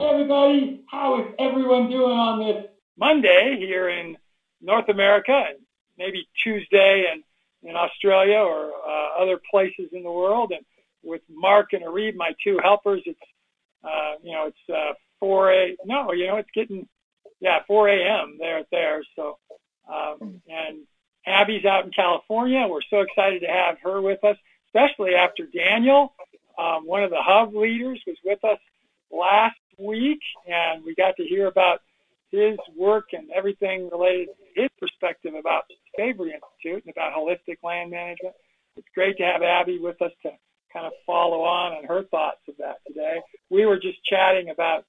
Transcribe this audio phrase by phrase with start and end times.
[0.00, 2.66] Hey everybody, how is everyone doing on this
[2.96, 4.16] Monday here in
[4.62, 5.58] North America and
[5.98, 10.52] maybe Tuesday in, in Australia or uh, other places in the world?
[10.52, 10.64] And
[11.02, 13.18] with Mark and Areeb, my two helpers, it's,
[13.82, 16.86] uh, you know, it's uh, 4 a, no, you know, it's getting,
[17.40, 18.36] yeah, 4 a.m.
[18.38, 19.02] there there.
[19.16, 19.38] So,
[19.92, 20.78] um, and
[21.26, 22.68] Abbey's out in California.
[22.70, 24.36] We're so excited to have her with us,
[24.68, 26.14] especially after Daniel,
[26.56, 28.60] um, one of the hub leaders, was with us
[29.10, 31.80] last week, and we got to hear about
[32.30, 37.58] his work and everything related to his perspective about the Savory Institute and about holistic
[37.62, 38.34] land management.
[38.76, 40.30] It's great to have Abbey with us to
[40.72, 43.20] kind of follow on on her thoughts of that today.
[43.50, 44.84] We were just chatting about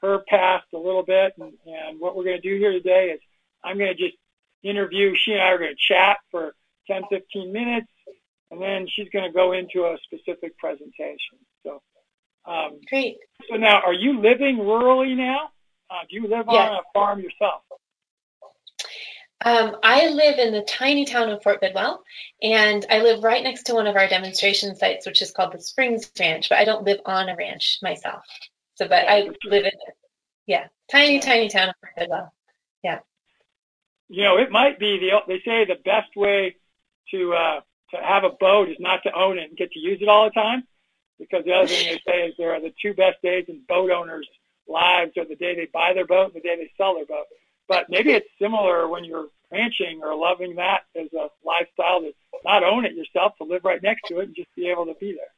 [0.00, 3.20] her past a little bit, and, and what we're going to do here today is
[3.62, 4.16] I'm going to just
[4.62, 5.14] interview.
[5.16, 6.54] She and I are going to chat for
[6.86, 7.88] 10, 15 minutes,
[8.50, 11.38] and then she's going to go into a specific presentation.
[11.64, 11.82] So
[12.46, 13.18] um, Great.
[13.50, 15.50] So now, are you living rurally now?
[15.90, 16.70] Uh, do you live yes.
[16.70, 17.62] on a farm yourself?
[19.44, 22.02] Um, I live in the tiny town of Fort Bidwell,
[22.42, 25.60] and I live right next to one of our demonstration sites, which is called the
[25.60, 26.48] Springs Ranch.
[26.48, 28.24] But I don't live on a ranch myself.
[28.76, 29.72] So, but I live in,
[30.46, 32.32] yeah, tiny, tiny town of Fort Bidwell.
[32.82, 33.00] Yeah.
[34.08, 35.20] You know, it might be the.
[35.26, 36.56] They say the best way
[37.10, 39.98] to uh, to have a boat is not to own it and get to use
[40.00, 40.64] it all the time
[41.18, 43.90] because the other thing they say is there are the two best days in boat
[43.90, 44.28] owners'
[44.68, 47.26] lives are the day they buy their boat and the day they sell their boat.
[47.68, 52.12] But maybe it's similar when you're ranching or loving that as a lifestyle to
[52.44, 54.94] not own it yourself, to live right next to it and just be able to
[54.94, 55.32] be there.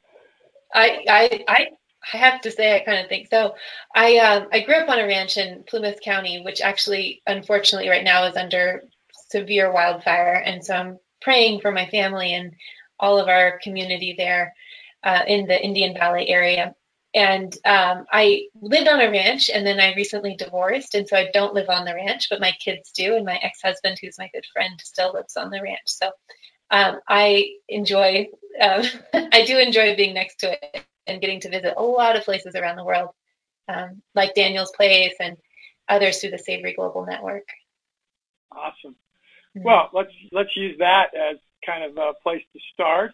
[0.74, 1.66] I I I,
[2.12, 3.54] I have to say I kind of think so.
[3.94, 8.04] I um, I grew up on a ranch in Plumas County, which actually unfortunately right
[8.04, 8.82] now is under
[9.28, 12.54] severe wildfire, and so I'm praying for my family and
[12.98, 14.54] all of our community there
[15.06, 16.74] uh, in the Indian Valley area.
[17.14, 20.94] And um, I lived on a ranch and then I recently divorced.
[20.94, 23.14] And so I don't live on the ranch, but my kids do.
[23.14, 25.86] And my ex husband, who's my good friend, still lives on the ranch.
[25.86, 26.10] So
[26.70, 28.26] um, I enjoy,
[28.60, 28.84] uh,
[29.14, 32.56] I do enjoy being next to it and getting to visit a lot of places
[32.56, 33.10] around the world,
[33.68, 35.36] um, like Daniel's Place and
[35.88, 37.48] others through the Savory Global Network.
[38.50, 38.96] Awesome.
[39.56, 39.62] Mm-hmm.
[39.62, 43.12] Well, let's let's use that as kind of a place to start.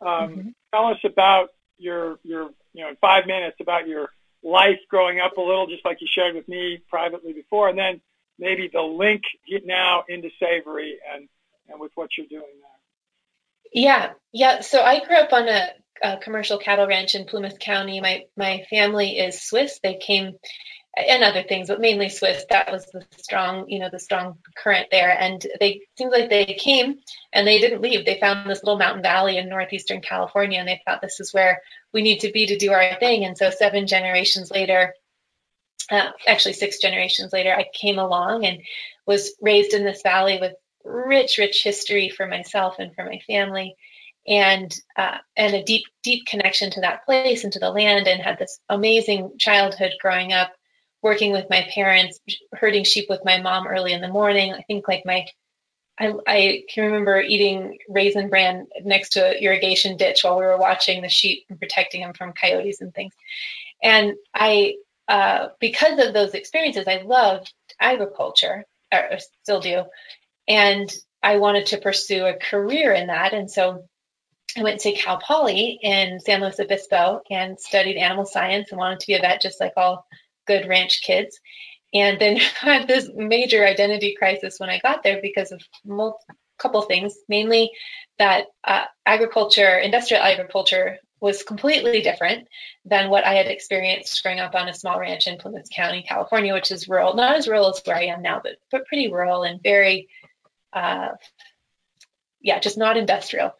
[0.00, 0.48] Um, mm-hmm.
[0.72, 4.08] Tell us about your your you know in five minutes about your
[4.42, 8.00] life growing up a little, just like you shared with me privately before, and then
[8.38, 9.22] maybe the link
[9.64, 11.28] now into Savory and
[11.68, 12.70] and with what you're doing there.
[13.72, 14.60] Yeah, yeah.
[14.60, 15.68] So I grew up on a,
[16.02, 18.00] a commercial cattle ranch in Plumas County.
[18.00, 19.80] My my family is Swiss.
[19.82, 20.34] They came
[20.96, 22.44] and other things, but mainly Swiss.
[22.50, 25.10] That was the strong, you know, the strong current there.
[25.18, 26.98] And they seemed like they came
[27.32, 28.04] and they didn't leave.
[28.04, 31.60] They found this little mountain valley in northeastern California, and they thought this is where
[31.92, 33.24] we need to be to do our thing.
[33.24, 34.94] And so seven generations later,
[35.90, 38.60] uh, actually six generations later, I came along and
[39.06, 40.54] was raised in this valley with
[40.84, 43.74] rich, rich history for myself and for my family.
[44.26, 48.22] And uh, and a deep, deep connection to that place and to the land, and
[48.22, 50.50] had this amazing childhood growing up
[51.04, 52.18] working with my parents,
[52.54, 54.54] herding sheep with my mom early in the morning.
[54.54, 55.26] I think like my,
[56.00, 60.56] I, I can remember eating raisin bran next to an irrigation ditch while we were
[60.56, 63.12] watching the sheep and protecting them from coyotes and things.
[63.82, 64.76] And I,
[65.06, 69.84] uh, because of those experiences, I loved agriculture, or still do,
[70.48, 70.90] and
[71.22, 73.34] I wanted to pursue a career in that.
[73.34, 73.84] And so
[74.56, 79.00] I went to Cal Poly in San Luis Obispo and studied animal science and wanted
[79.00, 80.06] to be a vet just like all
[80.46, 81.38] good ranch kids.
[81.92, 86.10] And then had this major identity crisis when I got there because of a
[86.58, 87.70] couple things, mainly
[88.18, 92.46] that uh, agriculture, industrial agriculture, was completely different
[92.84, 96.52] than what I had experienced growing up on a small ranch in Plumas County, California,
[96.52, 99.42] which is rural, not as rural as where I am now, but but pretty rural
[99.42, 100.08] and very,
[100.74, 101.12] uh,
[102.44, 103.52] yeah, just not industrial.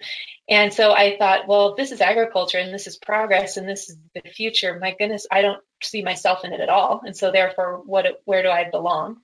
[0.48, 3.96] And so I thought, well, this is agriculture and this is progress and this is
[4.14, 4.78] the future.
[4.78, 7.00] My goodness, I don't see myself in it at all.
[7.04, 9.16] And so therefore, what where do I belong?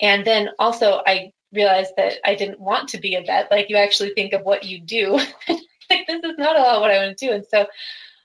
[0.00, 3.50] And then also I realized that I didn't want to be a vet.
[3.50, 5.12] Like you actually think of what you do.
[5.48, 7.32] like this is not at all what I want to do.
[7.32, 7.66] And so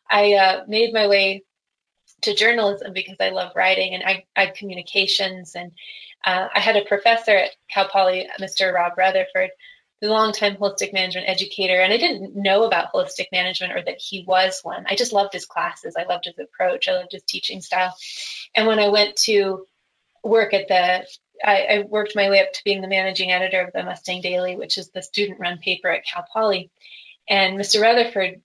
[0.09, 1.43] I uh, made my way
[2.21, 5.55] to journalism because I love writing and I, I communications.
[5.55, 5.71] And
[6.23, 8.71] uh, I had a professor at Cal Poly, Mr.
[8.71, 9.49] Rob Rutherford,
[10.01, 14.23] a longtime holistic management educator, and I didn't know about holistic management or that he
[14.27, 14.85] was one.
[14.87, 15.95] I just loved his classes.
[15.97, 16.87] I loved his approach.
[16.87, 17.95] I loved his teaching style.
[18.55, 19.65] And when I went to
[20.23, 21.05] work at the
[21.43, 24.55] I, I, worked my way up to being the managing editor of the Mustang Daily,
[24.55, 26.71] which is the student run paper at Cal Poly.
[27.29, 27.81] And Mr.
[27.81, 28.41] Rutherford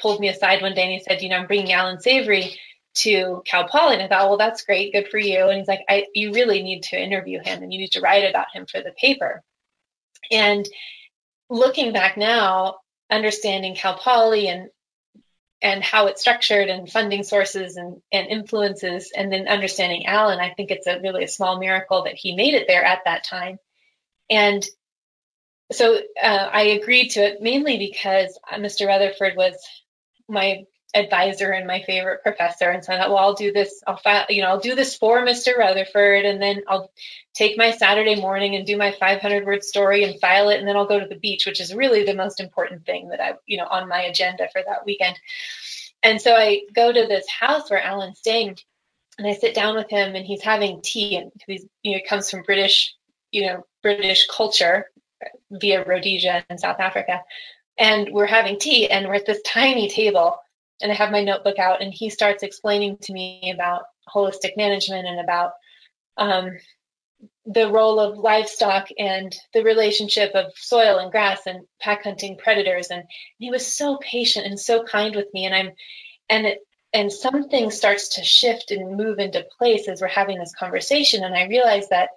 [0.00, 2.58] pulled me aside one day and he said, You know, I'm bringing Alan Savory
[2.94, 3.94] to Cal Poly.
[3.94, 4.92] And I thought, Well, that's great.
[4.92, 5.48] Good for you.
[5.48, 8.28] And he's like, I, You really need to interview him and you need to write
[8.28, 9.42] about him for the paper.
[10.30, 10.68] And
[11.50, 12.76] looking back now,
[13.10, 14.70] understanding Cal Poly and
[15.60, 20.50] and how it's structured and funding sources and, and influences and then understanding Alan I
[20.50, 23.58] think it's a really a small miracle that he made it there at that time.
[24.28, 24.66] And
[25.70, 28.86] so uh, I agreed to it mainly because Mr.
[28.86, 29.54] Rutherford was
[30.28, 32.70] my advisor and my favorite professor.
[32.70, 33.82] And thought, well, I'll do this.
[33.86, 35.56] I'll file, you know, I'll do this for Mr.
[35.56, 36.90] Rutherford, and then I'll
[37.34, 40.76] take my Saturday morning and do my 500 word story and file it, and then
[40.76, 43.56] I'll go to the beach, which is really the most important thing that I, you
[43.56, 45.18] know, on my agenda for that weekend.
[46.02, 48.58] And so I go to this house where Alan's staying,
[49.18, 52.30] and I sit down with him, and he's having tea, and he's, you know, comes
[52.30, 52.94] from British,
[53.30, 54.90] you know, British culture
[55.50, 57.22] via Rhodesia and South Africa.
[57.78, 60.36] And we're having tea, and we're at this tiny table
[60.82, 65.06] and I have my notebook out, and he starts explaining to me about holistic management
[65.06, 65.52] and about
[66.16, 66.50] um,
[67.46, 72.88] the role of livestock and the relationship of soil and grass and pack hunting predators.
[72.88, 73.04] And
[73.38, 75.46] he was so patient and so kind with me.
[75.46, 75.70] And I'm,
[76.28, 76.58] and it,
[76.92, 81.24] and something starts to shift and move into place as we're having this conversation.
[81.24, 82.10] And I realized that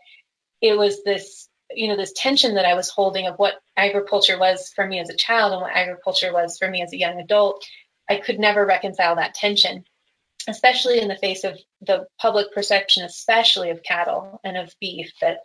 [0.62, 4.72] it was this, you know, this tension that I was holding of what agriculture was
[4.76, 7.66] for me as a child and what agriculture was for me as a young adult
[8.10, 9.86] I could never reconcile that tension,
[10.48, 15.40] especially in the face of the public perception, especially of cattle and of beef, that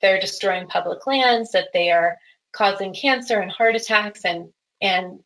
[0.00, 2.16] they're destroying public lands, that they are
[2.52, 5.20] causing cancer and heart attacks and and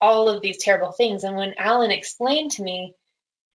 [0.00, 1.24] all of these terrible things.
[1.24, 2.94] And when Alan explained to me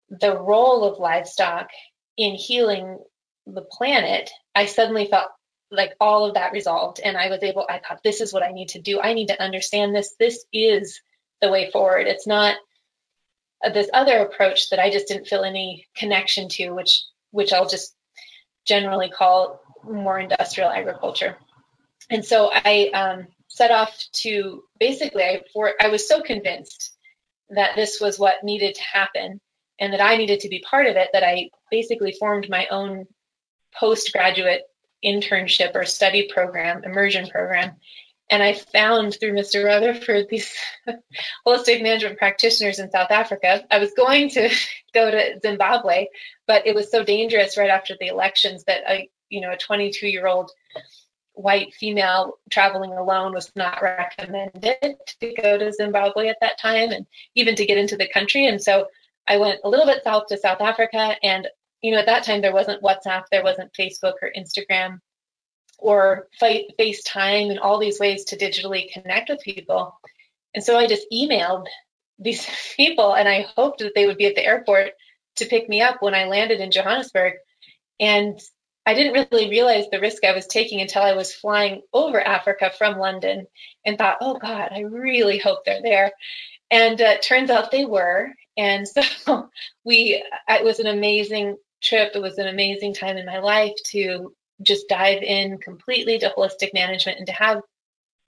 [0.08, 1.68] the role of livestock
[2.16, 2.98] in healing
[3.46, 5.28] the planet, I suddenly felt
[5.70, 7.00] like all of that resolved.
[7.02, 9.00] And I was able, I thought, this is what I need to do.
[9.00, 10.14] I need to understand this.
[10.18, 11.00] This is
[11.42, 12.06] the way forward.
[12.06, 12.56] It's not
[13.62, 17.02] uh, this other approach that I just didn't feel any connection to, which
[17.32, 17.94] which I'll just
[18.66, 21.36] generally call more industrial agriculture.
[22.08, 26.96] And so I um, set off to basically I for I was so convinced
[27.50, 29.40] that this was what needed to happen
[29.78, 33.06] and that I needed to be part of it that I basically formed my own
[33.78, 34.62] postgraduate
[35.04, 37.72] internship or study program, immersion program
[38.32, 39.62] and I found through Mr.
[39.62, 40.56] Rutherford these
[41.46, 43.62] holistic management practitioners in South Africa.
[43.70, 44.48] I was going to
[44.94, 46.06] go to Zimbabwe,
[46.46, 50.08] but it was so dangerous right after the elections that a you know a 22
[50.08, 50.50] year old
[51.34, 57.06] white female traveling alone was not recommended to go to Zimbabwe at that time, and
[57.34, 58.46] even to get into the country.
[58.46, 58.86] And so
[59.26, 61.48] I went a little bit south to South Africa, and
[61.82, 65.00] you know at that time there wasn't WhatsApp, there wasn't Facebook or Instagram
[65.82, 69.98] or face FaceTime and all these ways to digitally connect with people.
[70.54, 71.66] And so I just emailed
[72.18, 72.46] these
[72.76, 74.92] people and I hoped that they would be at the airport
[75.36, 77.34] to pick me up when I landed in Johannesburg.
[77.98, 78.40] And
[78.84, 82.70] I didn't really realize the risk I was taking until I was flying over Africa
[82.76, 83.46] from London
[83.84, 86.12] and thought, oh God, I really hope they're there.
[86.70, 88.32] And uh, turns out they were.
[88.56, 89.48] And so
[89.84, 92.12] we, it was an amazing trip.
[92.14, 96.72] It was an amazing time in my life to just dive in completely to holistic
[96.74, 97.62] management and to have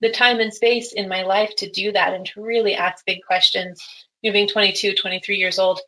[0.01, 3.21] the time and space in my life to do that and to really ask big
[3.27, 3.83] questions,
[4.23, 5.81] being 22, 23 years old,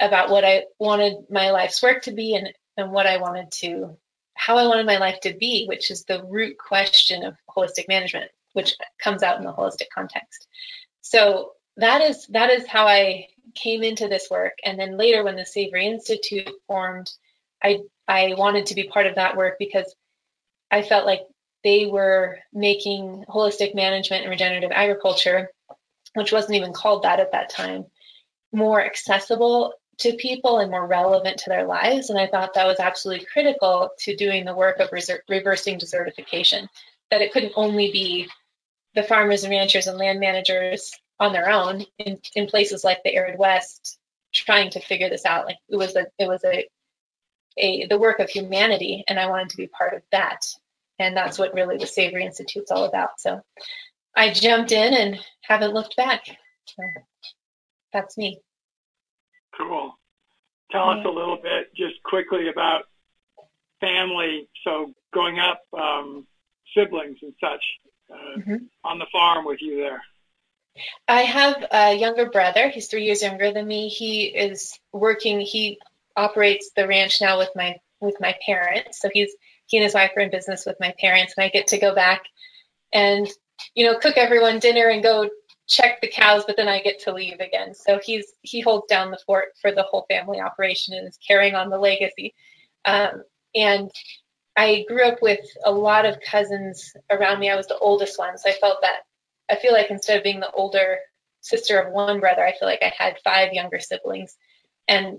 [0.00, 3.96] about what I wanted my life's work to be and, and what I wanted to,
[4.34, 8.30] how I wanted my life to be, which is the root question of holistic management,
[8.52, 10.46] which comes out in the holistic context.
[11.00, 14.58] So that is that is how I came into this work.
[14.64, 17.10] And then later when the Savory Institute formed,
[17.62, 19.94] I I wanted to be part of that work because
[20.70, 21.22] I felt like
[21.64, 25.50] they were making holistic management and regenerative agriculture,
[26.14, 27.86] which wasn't even called that at that time,
[28.52, 32.10] more accessible to people and more relevant to their lives.
[32.10, 36.68] And I thought that was absolutely critical to doing the work of reser- reversing desertification,
[37.10, 38.28] that it couldn't only be
[38.94, 43.14] the farmers and ranchers and land managers on their own in, in places like the
[43.14, 43.98] arid west
[44.32, 45.46] trying to figure this out.
[45.46, 46.68] Like it was a it was a
[47.58, 50.46] a the work of humanity, and I wanted to be part of that.
[50.98, 53.20] And that's what really the Savory Institute's all about.
[53.20, 53.40] So
[54.16, 56.24] I jumped in and haven't looked back.
[56.64, 56.82] So
[57.92, 58.40] that's me.
[59.56, 59.92] Cool.
[60.70, 62.84] tell us a little bit, just quickly, about
[63.80, 64.48] family.
[64.64, 66.26] So growing up, um,
[66.76, 67.64] siblings and such
[68.12, 68.56] uh, mm-hmm.
[68.84, 70.02] on the farm with you there.
[71.08, 72.68] I have a younger brother.
[72.68, 73.88] He's three years younger than me.
[73.88, 75.40] He is working.
[75.40, 75.78] He
[76.18, 79.00] operates the ranch now with my with my parents.
[79.00, 79.30] So he's
[79.66, 81.94] he and his wife are in business with my parents, and I get to go
[81.94, 82.22] back
[82.92, 83.26] and
[83.74, 85.30] you know cook everyone dinner and go
[85.68, 87.74] check the cows, but then I get to leave again.
[87.74, 91.54] So he's he holds down the fort for the whole family operation and is carrying
[91.54, 92.34] on the legacy.
[92.84, 93.22] Um,
[93.54, 93.90] and
[94.56, 97.48] I grew up with a lot of cousins around me.
[97.48, 99.00] I was the oldest one, so I felt that
[99.50, 100.98] I feel like instead of being the older
[101.40, 104.36] sister of one brother, I feel like I had five younger siblings
[104.88, 105.18] and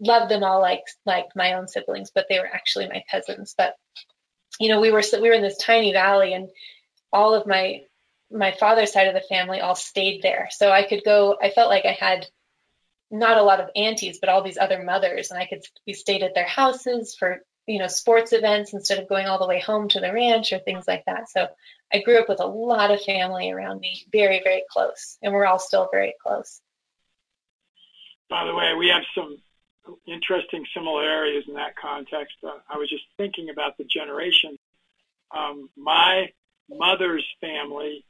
[0.00, 3.54] loved them all like like my own siblings, but they were actually my cousins.
[3.56, 3.76] But
[4.58, 6.48] you know, we were we were in this tiny valley, and
[7.12, 7.82] all of my
[8.30, 10.48] my father's side of the family all stayed there.
[10.50, 12.26] So I could go, I felt like I had
[13.10, 16.22] not a lot of aunties, but all these other mothers, and I could be stayed
[16.22, 19.88] at their houses for, you know, sports events instead of going all the way home
[19.90, 21.28] to the ranch or things like that.
[21.30, 21.46] So
[21.92, 25.46] I grew up with a lot of family around me, very, very close, and we're
[25.46, 26.60] all still very close.
[28.28, 29.38] By the way, we have some
[30.06, 32.34] interesting similarities in that context.
[32.42, 34.58] Uh, I was just thinking about the generation.
[35.36, 36.26] Um, my
[36.68, 38.04] mother's family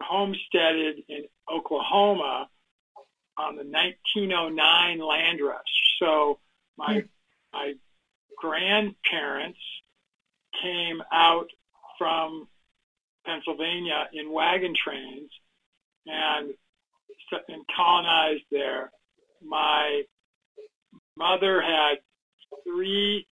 [0.00, 2.48] homesteaded in Oklahoma
[3.38, 5.60] on the 1909 land rush.
[6.00, 6.38] So
[6.76, 7.06] my hmm.
[7.52, 7.72] my
[8.38, 9.58] grandparents
[10.62, 11.48] came out
[11.98, 12.48] from
[13.24, 15.30] Pennsylvania in wagon trains
[16.06, 16.54] and
[17.48, 18.92] and colonized there.
[19.42, 20.02] My
[21.16, 21.98] mother had
[22.64, 23.26] three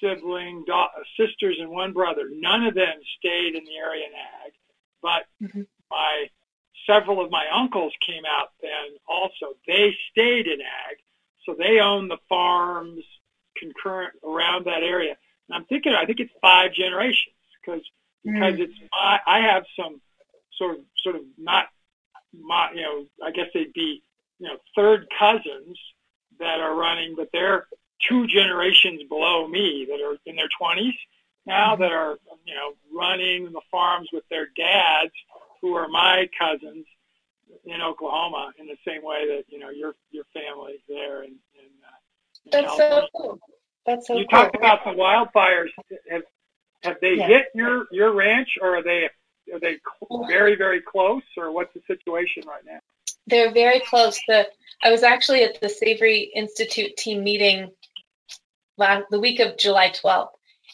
[0.00, 0.88] sibling da-
[1.18, 2.22] sisters and one brother.
[2.30, 4.52] None of them stayed in the area in ag,
[5.02, 6.26] but mm-hmm my
[6.86, 9.54] several of my uncles came out then also.
[9.66, 10.96] They stayed in ag,
[11.44, 13.04] so they own the farms
[13.56, 15.16] concurrent around that area.
[15.48, 17.82] And I'm thinking, I think it's five generations because
[18.24, 18.60] because mm.
[18.60, 20.00] it's I, I have some
[20.56, 21.66] sort of sort of not
[22.32, 24.02] my you know I guess they'd be
[24.38, 25.78] you know third cousins
[26.42, 27.66] that are running, but they're
[28.08, 30.90] two generations below me that are in their 20s
[31.46, 31.82] now mm-hmm.
[31.82, 35.12] that are you know running the farms with their dads
[35.60, 36.84] who are my cousins
[37.64, 41.70] in Oklahoma in the same way that you know your your family there in, in,
[41.84, 43.08] uh, That's California.
[43.12, 43.38] so cool.
[43.86, 44.38] That's so you cool.
[44.38, 45.68] talked about the wildfires.
[46.10, 46.22] Have
[46.82, 47.26] have they yeah.
[47.26, 49.08] hit your your ranch, or are they
[49.52, 49.78] are they
[50.28, 52.80] very very close, or what's the situation right now?
[53.26, 54.20] They're very close.
[54.26, 54.46] The
[54.82, 57.70] I was actually at the Savory Institute team meeting
[58.76, 60.30] last, the week of July 12th,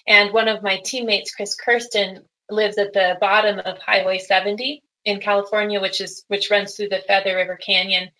[0.06, 5.20] and one of my teammates, Chris Kerston, lives at the bottom of Highway 70 in
[5.20, 8.10] California, which is which runs through the Feather River Canyon.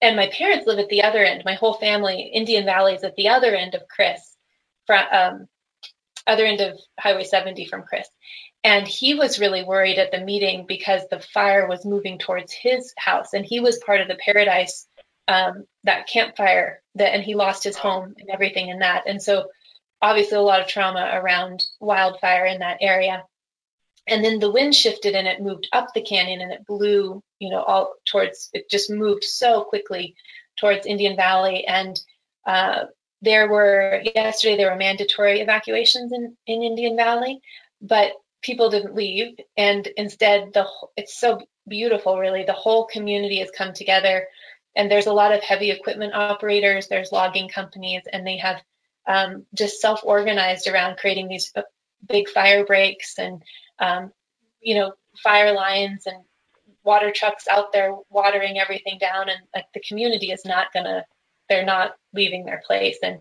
[0.00, 1.42] And my parents live at the other end.
[1.44, 4.36] My whole family, Indian Valley, is at the other end of Chris,
[4.86, 5.48] from um,
[6.26, 8.08] other end of Highway 70 from Chris.
[8.64, 12.94] And he was really worried at the meeting because the fire was moving towards his
[12.96, 14.88] house, and he was part of the Paradise
[15.28, 19.04] um, that Camp Fire that, and he lost his home and everything in that.
[19.06, 19.48] And so,
[20.00, 23.24] obviously, a lot of trauma around wildfire in that area.
[24.06, 27.50] And then the wind shifted and it moved up the canyon and it blew you
[27.50, 30.14] know all towards it just moved so quickly
[30.58, 31.66] towards Indian Valley.
[31.66, 32.00] And
[32.46, 32.84] uh,
[33.22, 37.40] there were yesterday there were mandatory evacuations in, in Indian Valley.
[37.80, 38.12] But
[38.44, 42.44] people didn't leave and instead the it's so beautiful really.
[42.44, 44.28] The whole community has come together
[44.76, 48.62] and there's a lot of heavy equipment operators there's logging companies and they have
[49.08, 51.62] um, just self-organized around creating these uh,
[52.08, 53.42] big fire breaks and
[53.80, 54.12] um,
[54.62, 56.18] you know, fire lines and
[56.84, 61.04] water trucks out there watering everything down and like the community is not gonna
[61.48, 63.20] they're not leaving their place and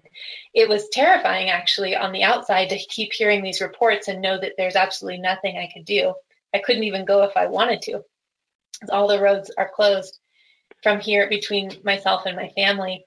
[0.53, 4.53] it was terrifying actually on the outside to keep hearing these reports and know that
[4.57, 6.13] there's absolutely nothing i could do
[6.53, 8.01] i couldn't even go if i wanted to
[8.91, 10.19] all the roads are closed
[10.81, 13.03] from here between myself and my family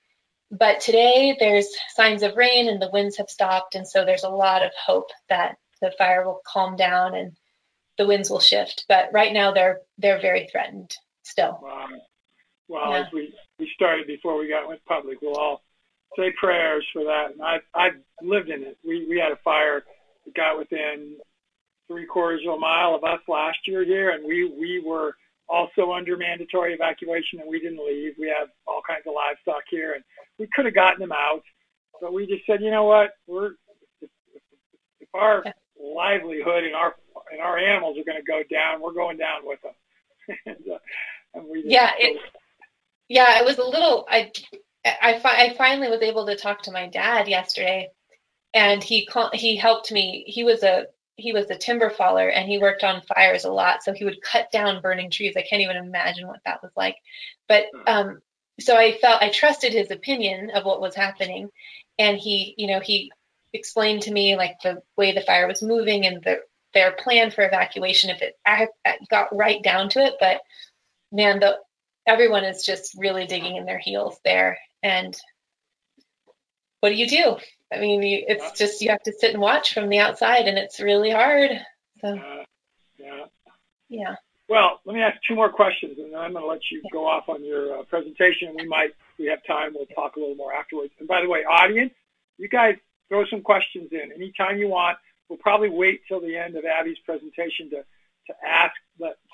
[0.50, 4.28] but today there's signs of rain and the winds have stopped and so there's a
[4.28, 7.36] lot of hope that the fire will calm down and
[7.98, 8.84] the winds will shift.
[8.88, 11.58] But right now they're they're very threatened still.
[11.62, 11.88] Wow.
[12.68, 12.98] Well, yeah.
[12.98, 15.62] as we, we started before we got went public, we'll all
[16.16, 17.32] say prayers for that.
[17.32, 17.90] And I I
[18.22, 18.78] lived in it.
[18.84, 19.84] We we had a fire
[20.24, 21.16] that got within
[21.88, 25.16] three quarters of a mile of us last year here, and we we were
[25.48, 28.14] also under mandatory evacuation, and we didn't leave.
[28.18, 30.04] We have all kinds of livestock here, and
[30.38, 31.42] we could have gotten them out,
[32.00, 33.52] but we just said, you know what, we're
[34.00, 34.10] if,
[35.14, 35.44] our
[35.80, 36.94] livelihood and our
[37.32, 38.80] and our animals are going to go down.
[38.80, 39.72] We're going down with them.
[40.46, 40.78] and, uh,
[41.34, 42.20] and we yeah, it,
[43.08, 44.06] yeah, it was a little.
[44.10, 44.32] I
[44.84, 47.88] I, fi- I finally was able to talk to my dad yesterday,
[48.54, 50.24] and he call- he helped me.
[50.26, 50.86] He was a
[51.16, 53.82] he was a timber faller and he worked on fires a lot.
[53.82, 55.34] So he would cut down burning trees.
[55.36, 56.96] I can't even imagine what that was like.
[57.48, 57.82] But hmm.
[57.86, 58.18] um,
[58.60, 61.48] so I felt I trusted his opinion of what was happening,
[61.98, 63.12] and he, you know, he
[63.52, 66.40] explained to me like the way the fire was moving and the,
[66.74, 70.14] their plan for evacuation if it I, I got right down to it.
[70.20, 70.40] But
[71.12, 71.58] man, the
[72.06, 74.58] everyone is just really digging in their heels there.
[74.82, 75.16] And
[76.80, 77.36] what do you do?
[77.72, 80.56] I mean, you, it's just you have to sit and watch from the outside, and
[80.56, 81.50] it's really hard.
[82.00, 82.44] So, uh,
[82.98, 83.24] yeah.
[83.88, 84.14] Yeah.
[84.48, 87.06] Well, let me ask two more questions, and then I'm going to let you go
[87.06, 88.54] off on your uh, presentation.
[88.56, 90.92] We might, if we have time, we'll talk a little more afterwards.
[91.00, 91.92] And by the way, audience,
[92.38, 92.76] you guys
[93.08, 94.98] throw some questions in anytime you want.
[95.28, 98.74] We'll probably wait till the end of Abbey's presentation to, to ask,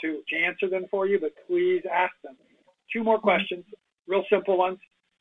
[0.01, 2.37] to, to answer them for you, but please ask them.
[2.93, 3.65] Two more questions,
[4.07, 4.79] real simple ones.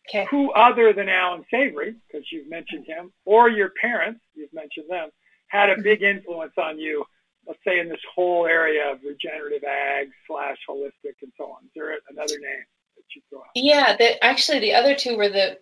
[0.10, 0.28] Okay.
[0.32, 5.10] Who other than Alan Savory, because you've mentioned him, or your parents, you've mentioned them,
[5.48, 7.06] had a big influence on you,
[7.48, 11.63] let's say in this whole area of regenerative ag slash holistic and so on?
[11.66, 12.63] Is there another name?
[12.96, 13.46] That you throw out?
[13.56, 15.58] Yeah, the, actually, the other two were the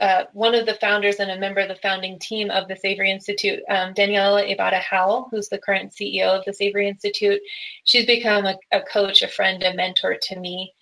[0.00, 3.10] uh, one of the founders and a member of the founding team of the Savory
[3.10, 7.40] Institute, um, Daniela Ibarra-Howell, who's the current CEO of the Savory Institute.
[7.84, 10.74] She's become a, a coach, a friend, a mentor to me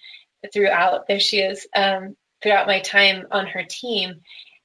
[0.53, 1.07] throughout.
[1.07, 4.21] There she is um, throughout my time on her team,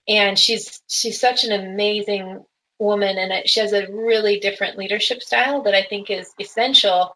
[0.07, 2.43] and she's she's such an amazing
[2.79, 7.15] woman, and she has a really different leadership style that I think is essential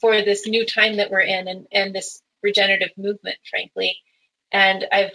[0.00, 3.96] for this new time that we're in, and and this regenerative movement, frankly.
[4.52, 5.12] And I've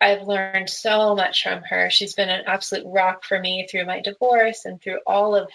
[0.00, 1.90] I've learned so much from her.
[1.90, 5.48] She's been an absolute rock for me through my divorce and through all of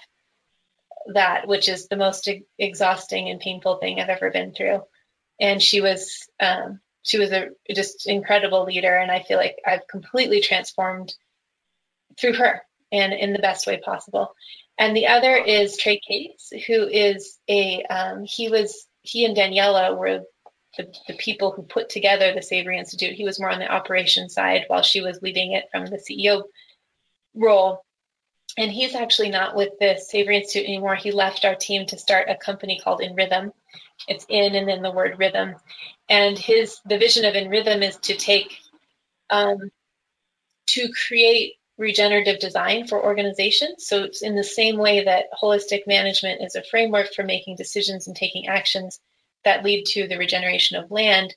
[1.13, 4.83] that, which is the most exhausting and painful thing I've ever been through
[5.39, 9.87] and she was um, she was a just incredible leader, and I feel like I've
[9.87, 11.13] completely transformed
[12.19, 14.33] through her and in the best way possible.
[14.77, 19.97] And the other is Trey Case, who is a um, he was he and Daniela
[19.97, 20.23] were
[20.77, 23.15] the, the people who put together the Savory Institute.
[23.15, 26.43] He was more on the operation side while she was leading it from the CEO
[27.33, 27.83] role.
[28.57, 30.95] And he's actually not with the Savory Institute anymore.
[30.95, 33.51] He left our team to start a company called In Rhythm,
[34.07, 35.55] it's in and then the word rhythm.
[36.09, 38.57] And his the vision of in rhythm is to take
[39.29, 39.71] um,
[40.67, 43.87] to create regenerative design for organizations.
[43.87, 48.07] So it's in the same way that holistic management is a framework for making decisions
[48.07, 48.99] and taking actions
[49.45, 51.35] that lead to the regeneration of land.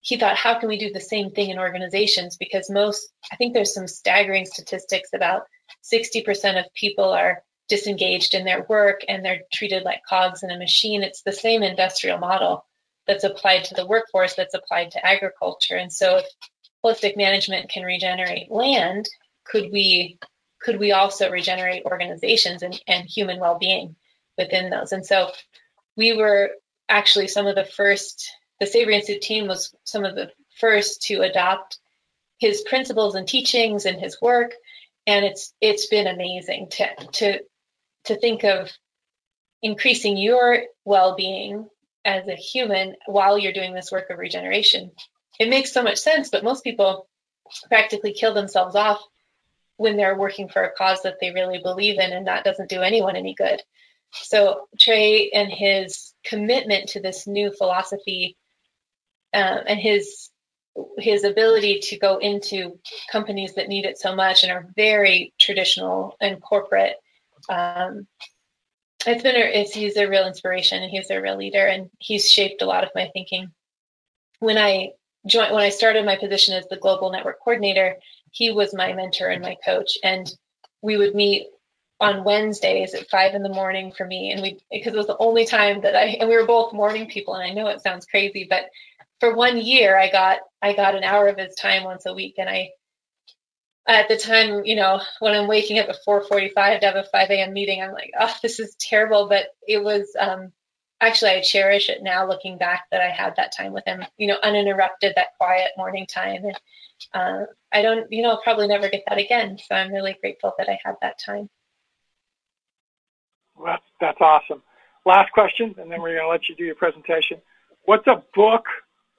[0.00, 2.36] He thought, how can we do the same thing in organizations?
[2.36, 5.42] Because most, I think there's some staggering statistics about
[5.92, 10.58] 60% of people are disengaged in their work and they're treated like cogs in a
[10.58, 11.02] machine.
[11.02, 12.64] It's the same industrial model
[13.06, 15.76] that's applied to the workforce that's applied to agriculture.
[15.76, 16.26] And so if
[16.84, 19.08] holistic management can regenerate land,
[19.44, 20.18] could we
[20.60, 23.94] could we also regenerate organizations and, and human well-being
[24.38, 24.90] within those?
[24.92, 25.30] And so
[25.96, 26.50] we were
[26.88, 31.20] actually some of the first the Savory Institute team was some of the first to
[31.20, 31.78] adopt
[32.38, 34.52] his principles and teachings and his work
[35.06, 37.40] and it's it's been amazing to to
[38.06, 38.70] to think of
[39.62, 41.68] increasing your well-being
[42.04, 44.92] as a human while you're doing this work of regeneration.
[45.40, 47.08] It makes so much sense but most people
[47.68, 49.00] practically kill themselves off
[49.76, 52.80] when they're working for a cause that they really believe in and that doesn't do
[52.80, 53.60] anyone any good.
[54.12, 58.36] So Trey and his commitment to this new philosophy
[59.34, 60.30] um, and his
[60.98, 62.78] his ability to go into
[63.10, 66.96] companies that need it so much and are very traditional and corporate
[67.48, 68.06] um,
[69.06, 72.30] it's been a, it's he's a real inspiration and he's a real leader and he's
[72.30, 73.50] shaped a lot of my thinking.
[74.40, 74.92] When I
[75.26, 77.96] joined, when I started my position as the global network coordinator,
[78.30, 80.30] he was my mentor and my coach, and
[80.82, 81.46] we would meet
[82.00, 85.16] on Wednesdays at five in the morning for me, and we because it was the
[85.18, 88.06] only time that I and we were both morning people, and I know it sounds
[88.06, 88.66] crazy, but
[89.20, 92.34] for one year I got I got an hour of his time once a week,
[92.38, 92.70] and I
[93.86, 97.30] at the time, you know, when I'm waking up at 4:45 to have a 5
[97.30, 97.52] a.m.
[97.52, 99.28] meeting, I'm like, oh, this is terrible.
[99.28, 100.52] But it was um,
[101.00, 104.04] actually I cherish it now, looking back, that I had that time with him.
[104.16, 106.58] You know, uninterrupted, that quiet morning time, and
[107.14, 109.58] uh, I don't, you know, I'll probably never get that again.
[109.58, 111.48] So I'm really grateful that I had that time.
[113.54, 114.62] Well, that's that's awesome.
[115.04, 117.40] Last question, and then we're going to let you do your presentation.
[117.84, 118.64] What's a book,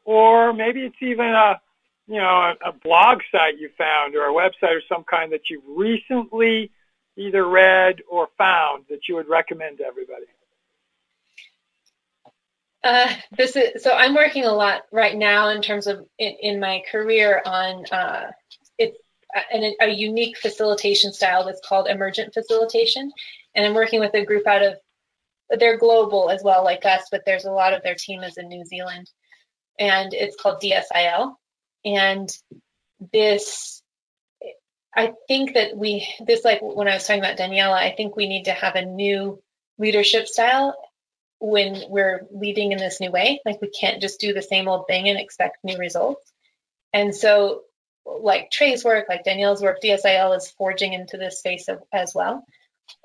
[0.03, 1.61] or maybe it's even a
[2.07, 5.49] you know, a, a blog site you found or a website or some kind that
[5.49, 6.71] you've recently
[7.17, 10.25] either read or found that you would recommend to everybody?
[12.83, 16.59] Uh, this is so I'm working a lot right now in terms of in, in
[16.59, 18.31] my career on uh,
[18.77, 18.97] it's
[19.53, 23.11] a, a, unique facilitation style that's called emergent facilitation,
[23.55, 24.75] and I'm working with a group out of
[25.59, 28.47] they're global as well like us, but there's a lot of their team is in
[28.47, 29.09] New Zealand,
[29.79, 31.35] and it's called DSIL,
[31.95, 32.29] and
[33.13, 33.81] this
[34.95, 38.27] I think that we this like when I was talking about Daniela, I think we
[38.27, 39.41] need to have a new
[39.77, 40.75] leadership style
[41.39, 43.39] when we're leading in this new way.
[43.45, 46.33] Like we can't just do the same old thing and expect new results.
[46.93, 47.61] And so,
[48.05, 52.43] like Trey's work, like Daniela's work, DSIL is forging into this space of, as well.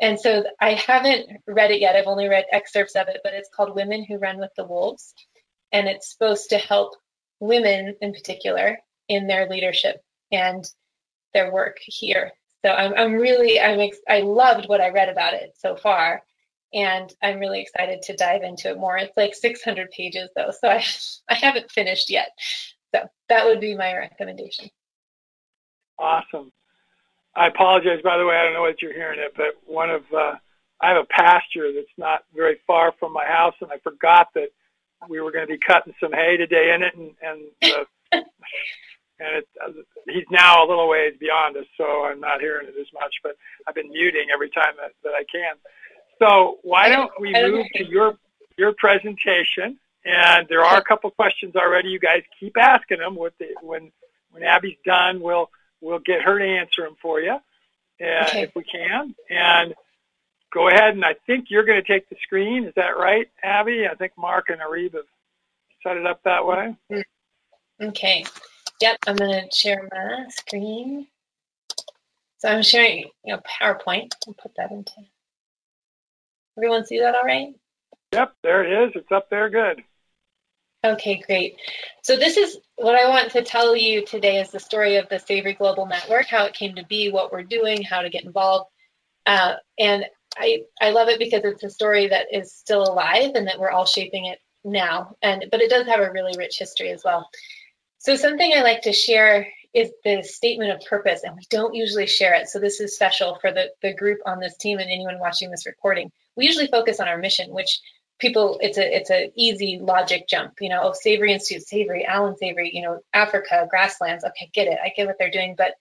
[0.00, 1.96] And so I haven't read it yet.
[1.96, 5.12] I've only read excerpts of it, but it's called Women Who Run with the Wolves.
[5.72, 6.94] And it's supposed to help
[7.42, 8.78] women in particular
[9.08, 10.64] in their leadership and
[11.34, 12.32] their work here.
[12.64, 16.22] So I'm, I'm really, I'm, ex- I loved what I read about it so far
[16.74, 18.96] and I'm really excited to dive into it more.
[18.96, 20.84] It's like 600 pages though, so I
[21.30, 22.30] I haven't finished yet.
[22.94, 24.70] So that would be my recommendation.
[25.98, 26.52] Awesome.
[27.34, 28.36] I apologize, by the way.
[28.36, 30.34] I don't know what you're hearing it, but one of uh,
[30.80, 34.48] I have a pasture that's not very far from my house, and I forgot that
[35.08, 39.36] we were going to be cutting some hay today in it, and and uh, and
[39.36, 39.72] it, uh,
[40.08, 43.14] he's now a little ways beyond us, so I'm not hearing it as much.
[43.22, 43.36] But
[43.66, 45.54] I've been muting every time that, that I can.
[46.18, 48.16] So why don't we move to your
[48.56, 49.78] your presentation?
[50.04, 51.90] And there are a couple questions already.
[51.90, 53.14] You guys keep asking them.
[53.14, 53.92] With the, when
[54.30, 58.42] when Abbey's done, we'll we'll get her to answer them for you, uh, okay.
[58.42, 59.14] if we can.
[59.30, 59.74] And
[60.52, 60.94] go ahead.
[60.94, 62.64] And I think you're going to take the screen.
[62.64, 63.86] Is that right, Abbey?
[63.90, 65.04] I think Mark and Areeb have
[65.82, 66.76] set it up that way.
[66.90, 67.88] Mm-hmm.
[67.88, 68.24] Okay.
[68.80, 68.98] Yep.
[69.06, 71.06] I'm going to share my screen.
[72.38, 74.12] So I'm sharing, you know, PowerPoint.
[74.26, 74.92] I'll put that into
[76.56, 77.54] Everyone see that all right?
[78.12, 78.92] Yep, there it is.
[78.94, 79.82] It's up there good.
[80.84, 81.56] Okay, great.
[82.02, 85.18] So this is what I want to tell you today is the story of the
[85.18, 88.68] Savory Global Network, how it came to be, what we're doing, how to get involved.
[89.24, 90.04] Uh, and
[90.36, 93.70] I, I love it because it's a story that is still alive and that we're
[93.70, 95.16] all shaping it now.
[95.22, 97.28] And but it does have a really rich history as well.
[97.98, 102.06] So something I like to share is the statement of purpose, and we don't usually
[102.06, 102.48] share it.
[102.48, 105.66] So this is special for the, the group on this team and anyone watching this
[105.66, 106.10] recording.
[106.36, 107.80] We usually focus on our mission, which
[108.18, 110.54] people it's a it's a easy logic jump.
[110.60, 114.24] You know, oh Savory Institute, Savory, Alan Savory, you know, Africa, grasslands.
[114.24, 114.78] Okay, get it.
[114.82, 115.72] I get what they're doing, but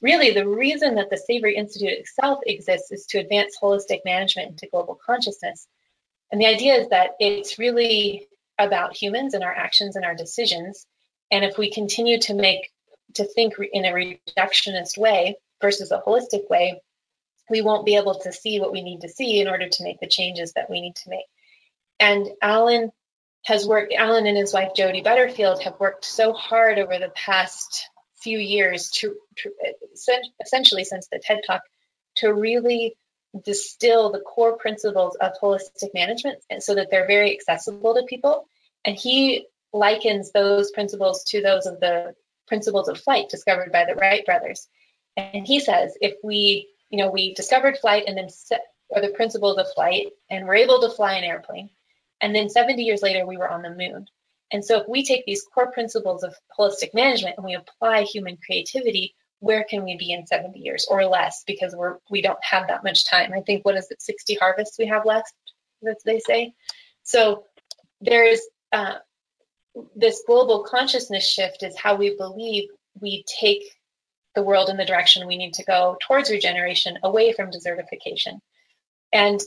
[0.00, 4.68] really the reason that the Savory Institute itself exists is to advance holistic management into
[4.70, 5.66] global consciousness.
[6.30, 10.86] And the idea is that it's really about humans and our actions and our decisions.
[11.30, 12.70] And if we continue to make
[13.14, 16.80] to think in a reductionist way versus a holistic way,
[17.48, 19.98] we won't be able to see what we need to see in order to make
[19.98, 21.26] the changes that we need to make.
[21.98, 22.92] And Alan
[23.44, 27.88] has worked, Alan and his wife Jody Butterfield have worked so hard over the past
[28.22, 29.50] few years to, to
[30.40, 31.62] essentially since the TED Talk
[32.16, 32.96] to really
[33.44, 38.46] distill the core principles of holistic management so that they're very accessible to people.
[38.84, 42.14] And he likens those principles to those of the
[42.48, 44.66] principles of flight discovered by the Wright brothers.
[45.16, 49.10] And he says if we, you know, we discovered flight and then set, or the
[49.10, 51.70] principles of flight and we're able to fly an airplane,
[52.20, 54.06] and then 70 years later we were on the moon.
[54.52, 58.36] And so if we take these core principles of holistic management and we apply human
[58.44, 61.44] creativity, where can we be in 70 years or less?
[61.46, 63.32] Because we're we don't have that much time.
[63.32, 65.32] I think what is it, 60 harvests we have left,
[65.88, 66.52] as they say.
[67.02, 67.44] So
[68.00, 68.40] there's
[68.72, 68.96] uh,
[69.96, 72.68] this global consciousness shift is how we believe
[73.00, 73.62] we take
[74.34, 78.40] the world in the direction we need to go towards regeneration away from desertification.
[79.12, 79.40] And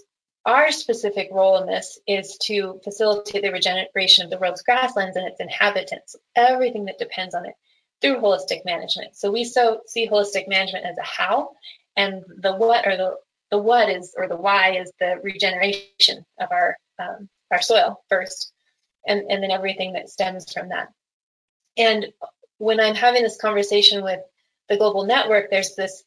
[0.45, 5.27] our specific role in this is to facilitate the regeneration of the world's grasslands and
[5.27, 7.55] its inhabitants, everything that depends on it,
[8.01, 9.15] through holistic management.
[9.15, 11.51] So we so see holistic management as a how,
[11.95, 13.15] and the what or the
[13.51, 18.51] the what is or the why is the regeneration of our um, our soil first,
[19.07, 20.89] and, and then everything that stems from that.
[21.77, 22.07] And
[22.57, 24.19] when I'm having this conversation with
[24.69, 26.03] the global network, there's this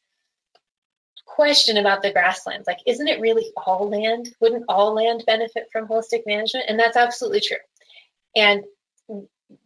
[1.25, 2.67] question about the grasslands.
[2.67, 4.29] Like, isn't it really all land?
[4.39, 6.65] Wouldn't all land benefit from holistic management?
[6.67, 7.57] And that's absolutely true.
[8.35, 8.63] And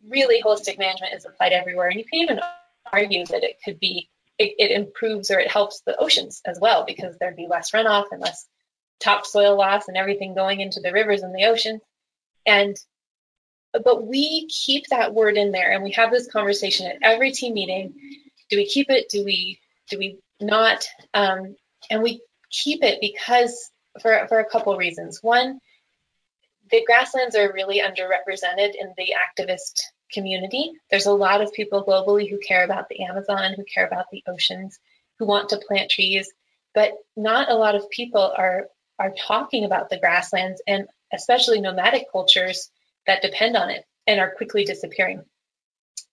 [0.08, 1.90] really, holistic management is applied everywhere.
[1.90, 2.40] And you can even
[2.92, 6.86] argue that it could be, it, it improves or it helps the oceans as well
[6.86, 8.48] because there'd be less runoff and less
[9.00, 11.82] topsoil loss and everything going into the rivers and the oceans.
[12.46, 12.78] And
[13.74, 17.54] but we keep that word in there and we have this conversation at every team
[17.54, 17.94] meeting
[18.50, 19.60] do we keep it do we
[19.90, 21.56] do we not um,
[21.90, 25.60] and we keep it because for for a couple reasons one
[26.72, 30.72] the grasslands are really underrepresented in the activist community.
[30.90, 34.24] There's a lot of people globally who care about the Amazon, who care about the
[34.28, 34.80] oceans,
[35.20, 36.32] who want to plant trees,
[36.74, 38.68] but not a lot of people are
[39.00, 42.70] are talking about the grasslands and especially nomadic cultures
[43.08, 45.24] that depend on it and are quickly disappearing.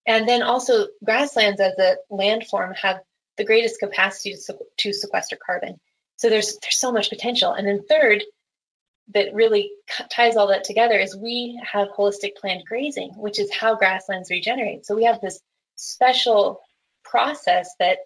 [0.06, 3.00] And then also grasslands as a landform have
[3.38, 5.80] the greatest capacity to, to sequester carbon.
[6.16, 7.52] So there's there's so much potential.
[7.52, 8.24] And then third,
[9.14, 9.70] that really
[10.10, 14.84] ties all that together is we have holistic planned grazing, which is how grasslands regenerate.
[14.84, 15.40] So we have this
[15.76, 16.60] special
[17.04, 17.98] process that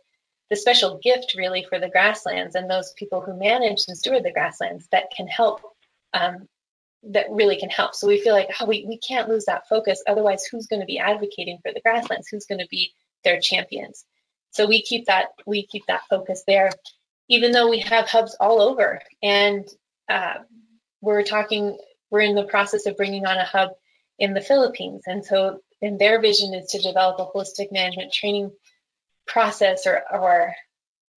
[0.50, 4.32] the special gift really for the grasslands and those people who manage and steward the
[4.32, 5.62] grasslands that can help
[6.12, 6.46] um,
[7.04, 10.02] that really can help so we feel like oh, we, we can't lose that focus
[10.06, 12.92] otherwise who's going to be advocating for the grasslands who's going to be
[13.24, 14.04] their champions
[14.52, 16.70] so we keep that we keep that focus there
[17.28, 19.66] even though we have hubs all over and
[20.08, 20.34] uh,
[21.00, 21.76] we're talking
[22.10, 23.70] we're in the process of bringing on a hub
[24.18, 28.52] in the Philippines and so and their vision is to develop a holistic management training
[29.26, 30.54] process or, or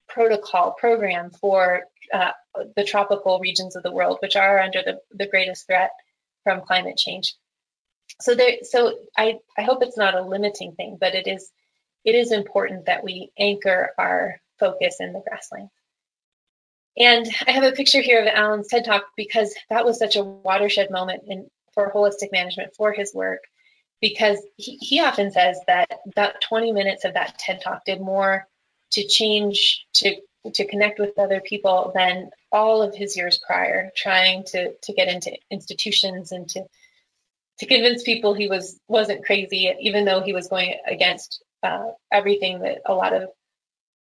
[0.09, 2.31] protocol program for uh,
[2.75, 5.91] the tropical regions of the world, which are under the, the greatest threat
[6.43, 7.35] from climate change.
[8.21, 11.51] So there, so I, I hope it's not a limiting thing, but it is
[12.05, 15.71] it is important that we anchor our focus in the grasslands.
[16.97, 20.23] And I have a picture here of Alan's TED Talk because that was such a
[20.23, 23.41] watershed moment in, for holistic management for his work
[23.99, 28.47] because he, he often says that about 20 minutes of that TED Talk did more
[28.91, 30.15] to change, to
[30.53, 35.07] to connect with other people than all of his years prior, trying to to get
[35.07, 36.63] into institutions and to
[37.59, 42.59] to convince people he was wasn't crazy, even though he was going against uh, everything
[42.59, 43.29] that a lot of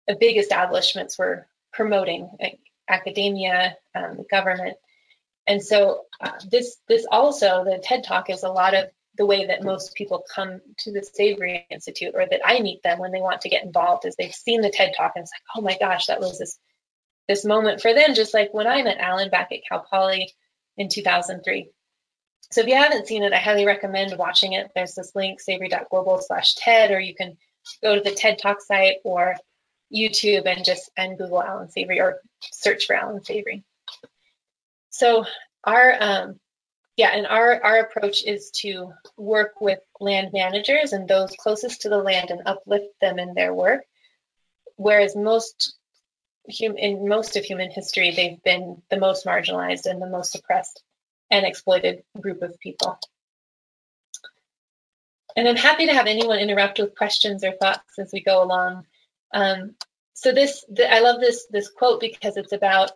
[0.09, 4.77] the big establishments were promoting, like academia, um, the government,
[5.47, 9.47] and so uh, this this also the TED Talk is a lot of the way
[9.47, 13.21] that most people come to the Savory Institute or that I meet them when they
[13.21, 15.77] want to get involved is they've seen the TED Talk and it's like, oh my
[15.79, 16.59] gosh, that was this
[17.29, 20.33] this moment for them, just like when I met Alan back at Cal Poly
[20.77, 21.71] in 2003.
[22.53, 24.71] So if you haven't seen it, I highly recommend watching it.
[24.75, 27.37] There's this link, savory.global slash TED, or you can
[27.83, 29.37] go to the TED Talk site or
[29.95, 32.21] YouTube and just and Google Alan Savory or
[32.53, 33.65] search for Alan Savory.
[34.91, 35.25] So
[35.65, 36.41] our um,
[37.01, 41.89] yeah, and our, our approach is to work with land managers and those closest to
[41.89, 43.85] the land and uplift them in their work.
[44.77, 45.79] Whereas most
[46.59, 50.83] in most of human history, they've been the most marginalized and the most oppressed
[51.31, 52.99] and exploited group of people.
[55.41, 58.85] And I'm happy to have anyone interrupt with questions or thoughts as we go along.
[59.33, 59.75] Um,
[60.13, 62.91] so this, the, I love this this quote because it's about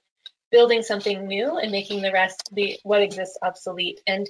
[0.50, 4.02] building something new and making the rest the what exists obsolete.
[4.06, 4.28] And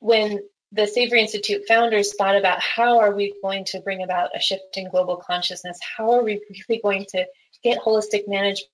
[0.00, 0.40] when
[0.72, 4.76] the Savory Institute founders thought about how are we going to bring about a shift
[4.76, 7.26] in global consciousness, how are we really going to
[7.62, 8.66] get holistic management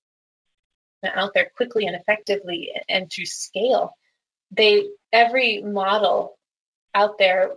[1.03, 3.91] out there quickly and effectively and to scale,
[4.49, 6.39] they every model
[6.95, 7.51] out there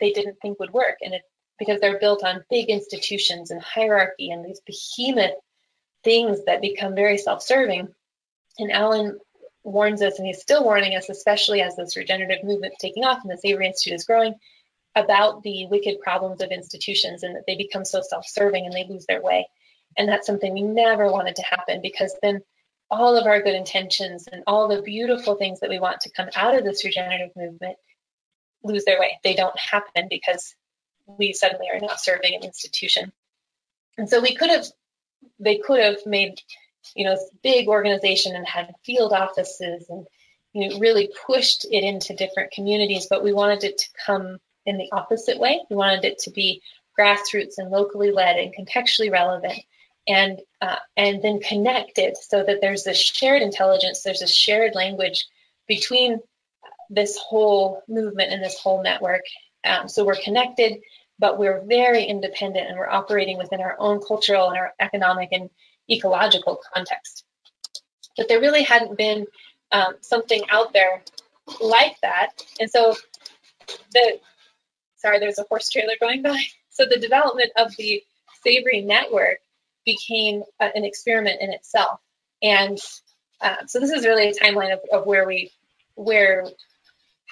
[0.00, 1.22] they didn't think would work, and it
[1.58, 5.34] because they're built on big institutions and hierarchy and these behemoth
[6.04, 7.88] things that become very self-serving
[8.58, 9.18] and Alan
[9.62, 13.20] warns us, and he's still warning us, especially as this regenerative movement is taking off
[13.22, 14.34] and the Savory Institute is growing,
[14.94, 19.06] about the wicked problems of institutions and that they become so self-serving and they lose
[19.06, 19.48] their way.
[19.96, 22.40] And that's something we never wanted to happen because then
[22.90, 26.28] all of our good intentions and all the beautiful things that we want to come
[26.34, 27.76] out of this regenerative movement
[28.62, 29.18] lose their way.
[29.24, 30.54] They don't happen because
[31.06, 33.12] we suddenly are not serving an institution.
[33.96, 34.66] And so we could have,
[35.38, 36.40] they could have made
[36.94, 40.06] you know, big organization and had field offices and
[40.52, 44.78] you know, really pushed it into different communities, but we wanted it to come in
[44.78, 45.60] the opposite way.
[45.70, 46.62] We wanted it to be
[46.98, 49.60] grassroots and locally led and contextually relevant
[50.06, 55.26] and uh, and then connected so that there's this shared intelligence, there's a shared language
[55.66, 56.18] between
[56.90, 59.22] this whole movement and this whole network.
[59.64, 60.80] Um, so we're connected,
[61.18, 65.50] but we're very independent and we're operating within our own cultural and our economic and
[65.90, 67.24] ecological context.
[68.16, 69.26] But there really hadn't been
[69.72, 71.02] um, something out there
[71.60, 72.30] like that.
[72.60, 72.94] And so
[73.92, 74.20] the,
[74.96, 76.40] sorry, there's a horse trailer going by.
[76.70, 78.04] So the development of the
[78.44, 79.38] Savory network
[79.84, 81.98] became a, an experiment in itself.
[82.40, 82.78] And
[83.40, 85.50] uh, so this is really a timeline of, of where we,
[85.96, 86.46] where,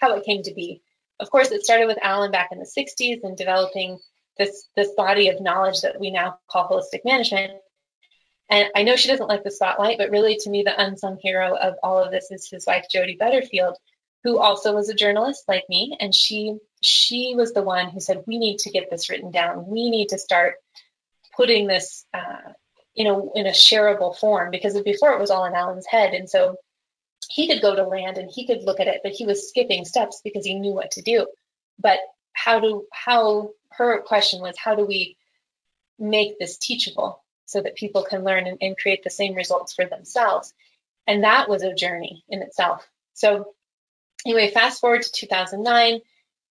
[0.01, 0.83] how it came to be.
[1.19, 3.99] Of course, it started with Alan back in the 60s and developing
[4.39, 7.53] this, this body of knowledge that we now call holistic management.
[8.49, 11.57] And I know she doesn't like the spotlight, but really to me, the unsung hero
[11.57, 13.77] of all of this is his wife, Jody Butterfield,
[14.23, 18.25] who also was a journalist like me, and she she was the one who said,
[18.27, 19.67] "We need to get this written down.
[19.67, 20.57] We need to start
[21.37, 22.53] putting this, uh,
[22.95, 26.29] you know, in a shareable form because before it was all in Alan's head, and
[26.29, 26.57] so
[27.37, 29.85] he could go to land and he could look at it, but he was skipping
[29.85, 31.27] steps because he knew what to do.
[31.79, 31.99] But
[32.33, 35.19] how do how her question was, how do we
[35.99, 39.85] make this teachable so that people can learn and, and create the same results for
[39.85, 40.55] themselves?
[41.07, 42.89] And that was a journey in itself.
[43.13, 43.53] So
[44.25, 46.01] anyway, fast forward to 2009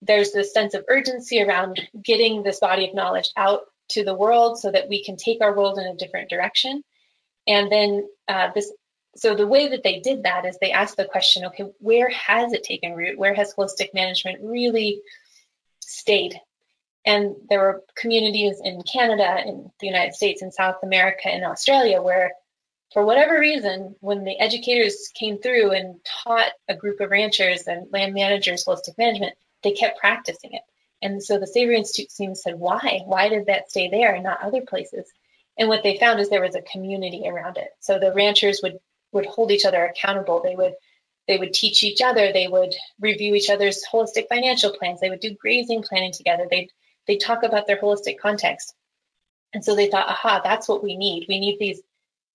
[0.05, 4.59] there's this sense of urgency around getting this body of knowledge out to the world
[4.59, 6.83] so that we can take our world in a different direction.
[7.47, 8.73] And then uh, this,
[9.15, 12.53] so the way that they did that is they asked the question, okay, where has
[12.53, 13.19] it taken root?
[13.19, 15.03] Where has holistic management really
[15.81, 16.41] stayed?
[17.05, 22.01] And there were communities in Canada, in the United States, in South America, in Australia,
[22.01, 22.33] where
[22.93, 27.91] for whatever reason, when the educators came through and taught a group of ranchers and
[27.91, 30.63] land managers holistic management, they kept practicing it.
[31.01, 33.01] And so the Savory Institute team said, why?
[33.05, 35.11] Why did that stay there and not other places?
[35.59, 37.71] And what they found is there was a community around it.
[37.81, 38.79] So the ranchers would
[39.13, 40.43] would hold each other accountable.
[40.43, 40.75] They would
[41.29, 42.33] they would teach each other.
[42.33, 45.01] They would review each other's holistic financial plans.
[45.01, 46.47] They would do grazing planning together.
[46.51, 46.71] They'd
[47.07, 48.75] they talk about their holistic context.
[49.53, 51.27] And so they thought, aha, that's what we need.
[51.29, 51.83] We need these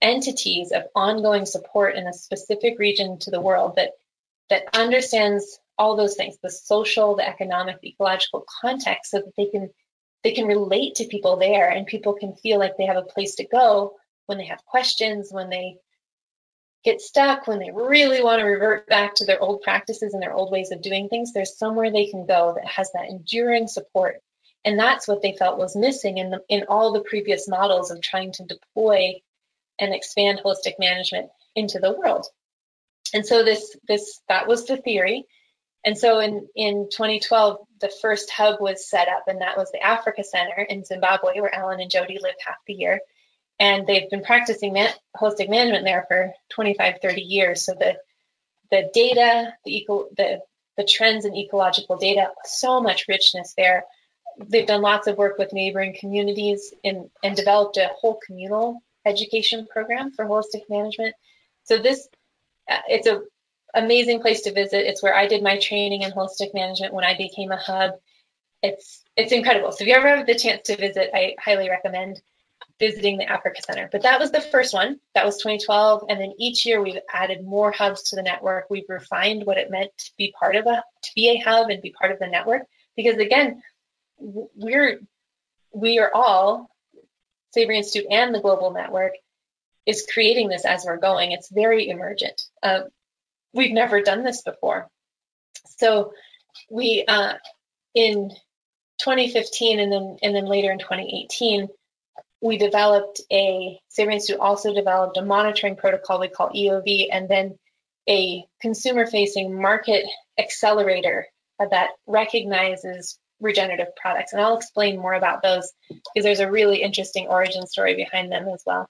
[0.02, 3.92] entities of ongoing support in a specific region to the world that
[4.50, 9.48] that understands all those things the social the economic the ecological context so that they
[9.48, 9.70] can
[10.24, 13.36] they can relate to people there and people can feel like they have a place
[13.36, 13.96] to go
[14.28, 15.78] when they have questions when they
[16.84, 20.34] get stuck when they really want to revert back to their old practices and their
[20.34, 24.22] old ways of doing things there's somewhere they can go that has that enduring support.
[24.64, 28.02] And that's what they felt was missing in the, in all the previous models of
[28.02, 29.22] trying to deploy
[29.80, 32.26] and expand holistic management into the world.
[33.14, 35.26] And so this this that was the theory.
[35.86, 39.82] And so in, in 2012, the first hub was set up, and that was the
[39.82, 43.00] Africa Center in Zimbabwe, where Alan and Jody live half the year.
[43.60, 47.66] And they've been practicing man- holistic management there for 25, 30 years.
[47.66, 47.98] So the
[48.70, 50.42] the data, the eco, the
[50.78, 53.86] the trends in ecological data, so much richness there.
[54.38, 59.66] They've done lots of work with neighboring communities and, and developed a whole communal education
[59.66, 61.16] program for holistic management.
[61.64, 62.08] So this,
[62.70, 63.22] uh, it's a
[63.74, 64.86] amazing place to visit.
[64.86, 67.94] It's where I did my training in holistic management when I became a hub.
[68.62, 69.72] It's it's incredible.
[69.72, 72.22] So if you ever have the chance to visit, I highly recommend
[72.80, 73.90] visiting the Africa Center.
[73.92, 75.00] But that was the first one.
[75.16, 78.70] That was 2012, and then each year we've added more hubs to the network.
[78.70, 81.82] We've refined what it meant to be part of a to be a hub and
[81.82, 82.64] be part of the network.
[82.96, 83.62] Because again,
[84.20, 85.00] we're
[85.74, 86.70] we are all
[87.54, 89.14] Savory Institute and the global network
[89.86, 91.32] is creating this as we're going.
[91.32, 92.42] It's very emergent.
[92.62, 92.86] Um,
[93.54, 94.90] we've never done this before.
[95.78, 96.12] So
[96.70, 97.34] we uh,
[97.96, 98.30] in
[99.00, 101.68] 2015 and then and then later in 2018
[102.42, 107.58] we developed a Savory Institute also developed a monitoring protocol we call EOV and then
[108.08, 110.06] a consumer facing market
[110.38, 111.28] accelerator
[111.60, 117.28] that recognizes regenerative products and I'll explain more about those because there's a really interesting
[117.28, 118.88] origin story behind them as well.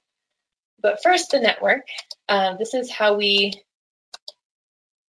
[0.81, 1.87] But first the network.
[2.29, 3.53] Um, this is how we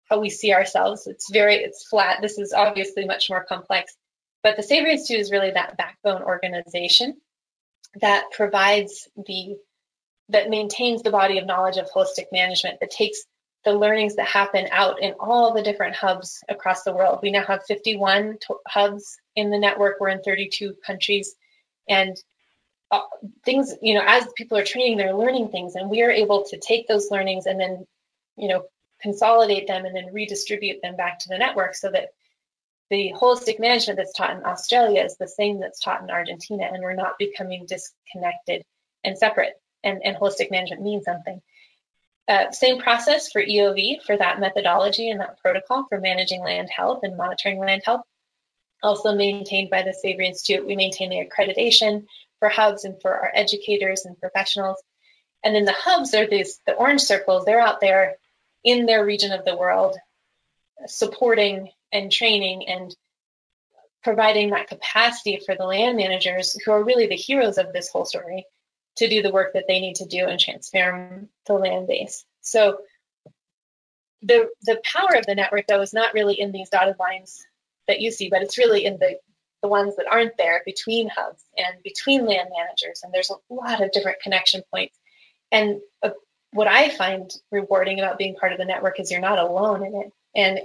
[0.10, 1.08] how we see ourselves.
[1.08, 2.20] It's very, it's flat.
[2.22, 3.96] This is obviously much more complex.
[4.42, 7.18] But the Savory Institute is really that backbone organization
[8.02, 9.56] that provides the,
[10.30, 13.24] that maintains the body of knowledge of holistic management, that takes
[13.66, 17.20] the learnings that happen out in all the different hubs across the world.
[17.22, 20.00] We now have 51 hubs in the network.
[20.00, 21.36] We're in 32 countries.
[21.88, 22.16] And
[22.92, 23.02] uh,
[23.44, 26.58] things, you know, as people are training, they're learning things, and we are able to
[26.60, 27.86] take those learnings and then,
[28.38, 28.64] you know,
[29.02, 32.10] consolidate them and then redistribute them back to the network so that
[32.90, 36.82] the holistic management that's taught in Australia is the same that's taught in Argentina, and
[36.82, 38.64] we're not becoming disconnected
[39.04, 39.54] and separate.
[39.84, 41.42] And, and holistic management means something.
[42.28, 47.00] Uh, same process for EOV for that methodology and that protocol for managing land health
[47.04, 48.02] and monitoring land health.
[48.84, 52.06] Also maintained by the Savory Institute, we maintain the accreditation
[52.40, 54.82] for hubs and for our educators and professionals.
[55.44, 57.46] And then the hubs are these the orange circles.
[57.46, 58.16] They're out there
[58.64, 59.98] in their region of the world,
[60.88, 62.96] supporting and training and
[64.04, 68.06] providing that capacity for the land managers who are really the heroes of this whole
[68.06, 68.46] story
[68.96, 72.26] to do the work that they need to do and transform the land base.
[72.42, 72.80] So
[74.22, 77.46] the the power of the network though is not really in these dotted lines
[77.88, 79.18] that you see, but it's really in the
[79.62, 83.02] the ones that aren't there between hubs and between land managers.
[83.04, 84.98] And there's a lot of different connection points.
[85.52, 86.12] And a
[86.52, 89.96] what I find rewarding about being part of the network is you're not alone in
[89.96, 90.14] it.
[90.36, 90.60] And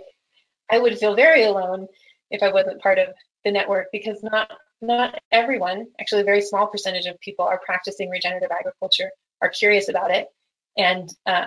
[0.70, 1.88] I would feel very alone
[2.30, 3.08] if I wasn't part of
[3.44, 4.50] the network because not
[4.80, 9.10] not everyone, actually a very small percentage of people are practicing regenerative agriculture,
[9.40, 10.28] are curious about it,
[10.76, 11.46] and uh,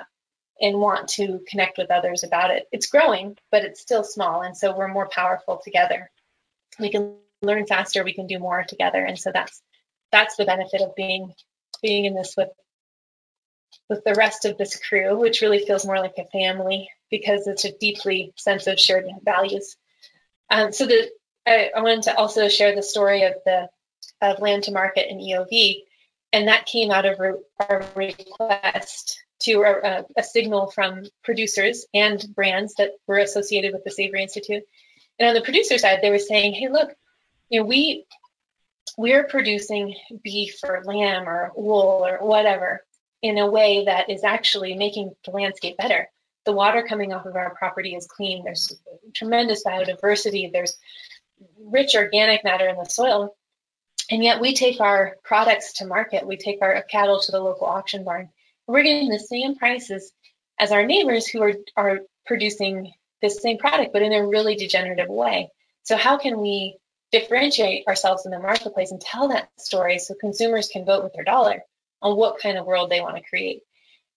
[0.60, 2.68] and want to connect with others about it.
[2.72, 6.10] It's growing, but it's still small, and so we're more powerful together.
[6.80, 9.62] We can learn faster, we can do more together, and so that's
[10.12, 11.34] that's the benefit of being
[11.82, 12.50] being in this with
[13.90, 17.66] with the rest of this crew, which really feels more like a family because it's
[17.66, 19.78] a deeply sense of shared values.
[20.50, 21.10] Um, so the
[21.46, 23.70] I, I, wanted to also share the story of the
[24.22, 25.84] of land to market and EOV,
[26.34, 32.74] and that came out of a request to a, a, signal from producers and brands
[32.76, 34.64] that were associated with the Savory Institute.
[35.20, 36.94] And on the producer side, they were saying, "Hey, look,
[37.50, 38.06] you know, we
[38.98, 42.84] we're producing beef or lamb or wool or whatever
[43.28, 46.08] in a way that is actually making the landscape better.
[46.46, 48.44] The water coming off of our property is clean.
[48.44, 48.76] There's
[49.14, 50.52] tremendous biodiversity.
[50.52, 50.78] There's
[51.60, 53.36] rich organic matter in the soil.
[54.10, 56.26] And yet we take our products to market.
[56.26, 58.30] We take our cattle to the local auction barn.
[58.66, 60.12] We're getting the same prices
[60.60, 65.10] as our neighbors who are, are producing this same product, but in a really degenerative
[65.10, 65.50] way.
[65.84, 66.78] So how can we
[67.12, 71.24] differentiate ourselves in the marketplace and tell that story so consumers can vote with their
[71.24, 71.64] dollar
[72.02, 73.62] on what kind of world they want to create.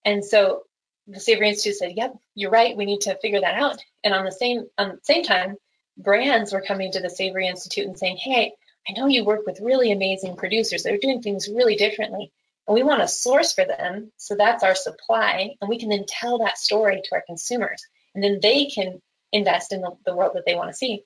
[0.04, 0.62] And so
[1.06, 2.76] the Savory Institute said, "Yep, you're right.
[2.76, 5.56] We need to figure that out." And on the same on the same time,
[5.96, 8.52] brands were coming to the Savory Institute and saying, "Hey,
[8.88, 10.82] I know you work with really amazing producers.
[10.82, 12.32] They're doing things really differently,
[12.66, 14.12] and we want to source for them.
[14.16, 18.22] So that's our supply, and we can then tell that story to our consumers, and
[18.22, 19.02] then they can
[19.32, 21.04] invest in the, the world that they want to see."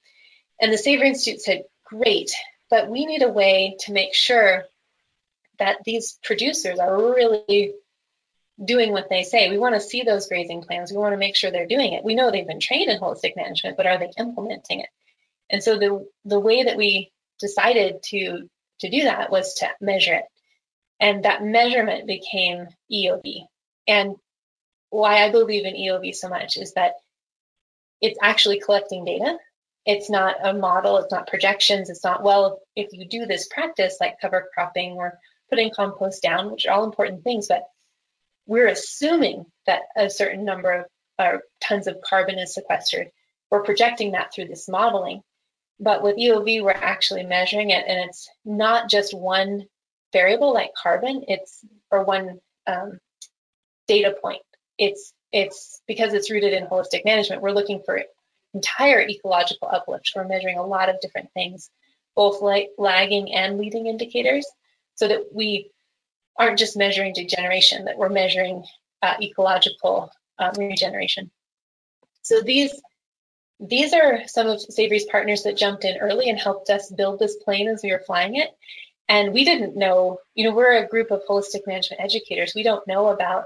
[0.60, 2.32] And the Savory Institute said, "Great,
[2.70, 4.66] but we need a way to make sure
[5.58, 7.74] that these producers are really
[8.62, 9.50] doing what they say.
[9.50, 10.90] We want to see those grazing plans.
[10.90, 12.04] We want to make sure they're doing it.
[12.04, 14.88] We know they've been trained in holistic management, but are they implementing it?
[15.50, 18.48] And so the the way that we decided to
[18.80, 20.24] to do that was to measure it.
[21.00, 23.46] And that measurement became EOV.
[23.86, 24.16] And
[24.90, 26.94] why I believe in EOV so much is that
[28.00, 29.38] it's actually collecting data.
[29.86, 33.98] It's not a model, it's not projections, it's not, well, if you do this practice
[34.00, 35.18] like cover cropping or
[35.50, 37.64] putting compost down, which are all important things, but
[38.46, 40.84] we're assuming that a certain number of
[41.18, 43.08] uh, tons of carbon is sequestered.
[43.50, 45.22] We're projecting that through this modeling.
[45.80, 49.64] But with EOV, we're actually measuring it, and it's not just one
[50.12, 52.98] variable like carbon, it's or one um,
[53.88, 54.42] data point.
[54.78, 57.42] It's it's because it's rooted in holistic management.
[57.42, 58.00] We're looking for
[58.54, 60.12] entire ecological uplift.
[60.14, 61.70] We're measuring a lot of different things,
[62.14, 64.46] both like lagging and leading indicators
[64.94, 65.70] so that we
[66.38, 68.64] aren't just measuring degeneration, that we're measuring
[69.02, 71.30] uh, ecological uh, regeneration.
[72.22, 72.80] So these
[73.60, 77.36] these are some of Savory's partners that jumped in early and helped us build this
[77.36, 78.50] plane as we were flying it.
[79.08, 82.54] And we didn't know, you know, we're a group of holistic management educators.
[82.54, 83.44] We don't know about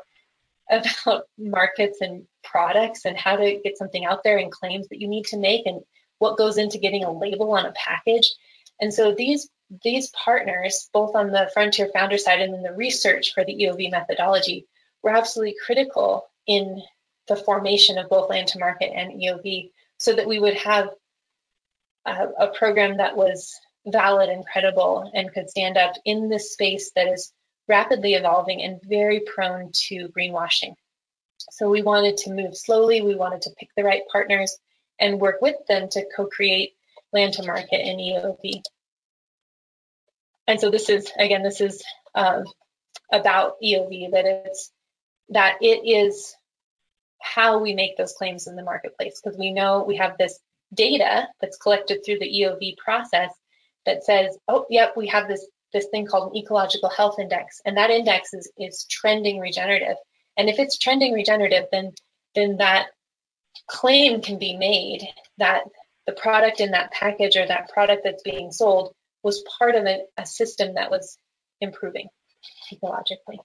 [0.70, 5.08] about markets and products and how to get something out there and claims that you
[5.08, 5.80] need to make and
[6.18, 8.34] what goes into getting a label on a package.
[8.80, 9.48] And so these
[9.82, 13.90] these partners, both on the Frontier founder side and in the research for the EOV
[13.90, 14.66] methodology,
[15.02, 16.82] were absolutely critical in
[17.28, 20.88] the formation of both land to market and EOV so that we would have
[22.06, 23.54] a, a program that was
[23.86, 27.32] valid and credible and could stand up in this space that is
[27.68, 30.74] rapidly evolving and very prone to greenwashing.
[31.50, 34.58] So we wanted to move slowly, we wanted to pick the right partners
[34.98, 36.72] and work with them to co create
[37.12, 38.62] land to market and EOV
[40.48, 41.84] and so this is again this is
[42.16, 42.44] um,
[43.12, 44.72] about EOV that it's
[45.28, 46.34] that it is
[47.20, 50.40] how we make those claims in the marketplace because we know we have this
[50.74, 53.30] data that's collected through the EOV process
[53.86, 57.76] that says, oh, yep, we have this this thing called an ecological health index, and
[57.76, 59.96] that index is is trending regenerative.
[60.36, 61.92] And if it's trending regenerative, then
[62.34, 62.86] then that
[63.66, 65.06] claim can be made
[65.38, 65.64] that
[66.06, 68.94] the product in that package or that product that's being sold
[69.28, 71.18] was part of a, a system that was
[71.60, 72.08] improving
[72.72, 73.38] ecologically.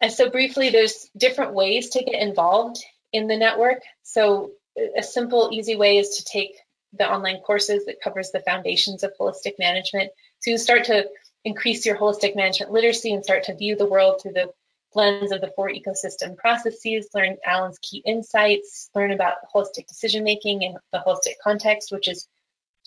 [0.00, 3.78] And so briefly, there's different ways to get involved in the network.
[4.02, 4.52] So
[4.96, 6.52] a simple, easy way is to take
[6.92, 10.10] the online courses that covers the foundations of holistic management.
[10.40, 11.06] So you start to
[11.44, 14.50] increase your holistic management literacy and start to view the world through the
[14.94, 20.62] lens of the four ecosystem processes, learn Alan's key insights, learn about holistic decision making
[20.62, 22.26] in the holistic context, which is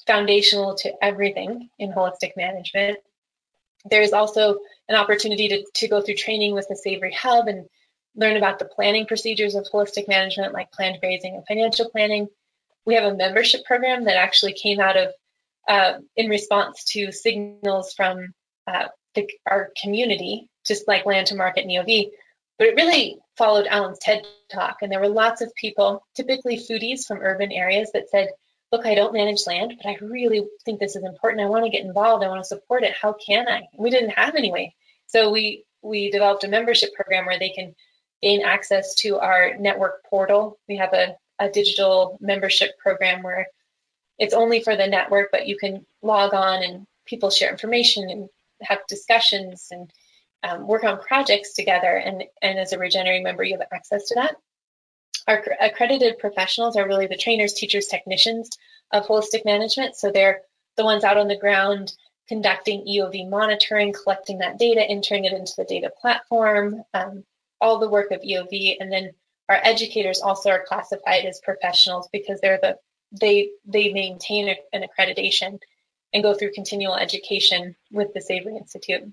[0.07, 2.97] foundational to everything in holistic management.
[3.89, 7.67] There is also an opportunity to, to go through training with the Savory Hub and
[8.15, 12.27] learn about the planning procedures of holistic management, like planned grazing and financial planning.
[12.85, 15.13] We have a membership program that actually came out of
[15.67, 18.33] uh, in response to signals from
[18.67, 22.09] uh, the, our community, just like Land to Market and EOV.
[22.57, 27.05] But it really followed Alan's TED talk, and there were lots of people, typically foodies
[27.05, 28.29] from urban areas, that said,
[28.71, 31.41] "Look, I don't manage land, but I really think this is important.
[31.41, 32.23] I want to get involved.
[32.23, 32.93] I want to support it.
[32.93, 34.75] How can I?" We didn't have any way,
[35.07, 37.75] so we we developed a membership program where they can
[38.21, 40.59] gain access to our network portal.
[40.67, 43.47] We have a, a digital membership program where
[44.19, 48.29] it's only for the network, but you can log on and people share information and
[48.63, 49.91] have discussions and
[50.43, 51.95] um, work on projects together.
[51.97, 54.35] And, and as a Regenerate member, you have access to that.
[55.27, 58.49] Our accredited professionals are really the trainers, teachers, technicians
[58.91, 59.95] of holistic management.
[59.95, 60.41] So they're
[60.77, 61.93] the ones out on the ground
[62.27, 67.23] conducting EOV monitoring, collecting that data, entering it into the data platform, um,
[67.59, 68.77] all the work of EOV.
[68.79, 69.11] And then
[69.49, 72.77] our educators also are classified as professionals because they're the
[73.19, 75.59] they they maintain an accreditation
[76.13, 79.03] and go through continual education with the Savory Institute.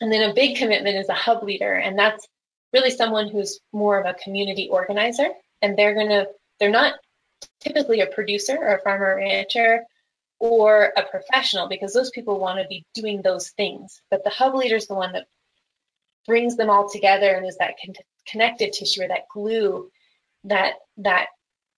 [0.00, 2.26] And then a big commitment is a hub leader, and that's
[2.72, 5.28] really someone who's more of a community organizer,
[5.62, 6.26] and they're gonna
[6.58, 6.94] they're not
[7.60, 9.84] typically a producer or a farmer rancher
[10.38, 14.00] or a professional because those people want to be doing those things.
[14.10, 15.26] But the hub leader is the one that
[16.26, 17.94] brings them all together and is that con-
[18.28, 19.90] connective tissue or that glue
[20.44, 21.28] that that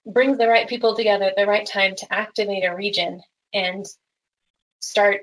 [0.06, 3.22] brings the right people together at the right time to activate a region
[3.52, 3.86] and
[4.80, 5.22] start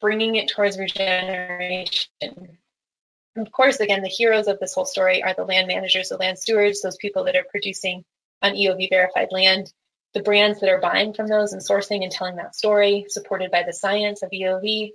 [0.00, 2.08] bringing it towards regeneration.
[2.20, 6.16] And of course, again, the heroes of this whole story are the land managers, the
[6.16, 8.04] land stewards, those people that are producing
[8.42, 9.72] on EOV verified land,
[10.14, 13.62] the brands that are buying from those and sourcing and telling that story, supported by
[13.62, 14.90] the science of EOV.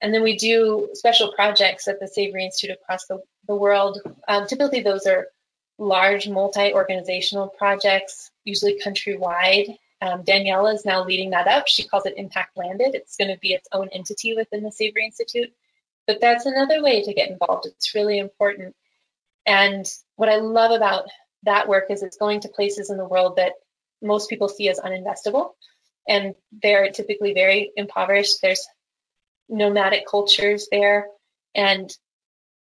[0.00, 4.00] And then we do special projects at the Savory Institute across the, the world.
[4.28, 5.28] Um, typically, those are
[5.78, 11.66] large multi organizational projects, usually countrywide, um, Daniela is now leading that up.
[11.66, 12.94] She calls it Impact Landed.
[12.94, 15.52] It's going to be its own entity within the Savory Institute.
[16.06, 17.66] But that's another way to get involved.
[17.66, 18.74] It's really important.
[19.46, 19.86] And
[20.16, 21.08] what I love about
[21.44, 23.54] that work is it's going to places in the world that
[24.02, 25.52] most people see as uninvestable.
[26.08, 28.42] And they're typically very impoverished.
[28.42, 28.66] There's
[29.48, 31.06] nomadic cultures there.
[31.54, 31.90] And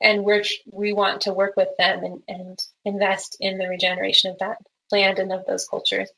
[0.02, 4.40] and we're we want to work with them and, and invest in the regeneration of
[4.40, 4.58] that
[4.92, 6.10] land and of those cultures.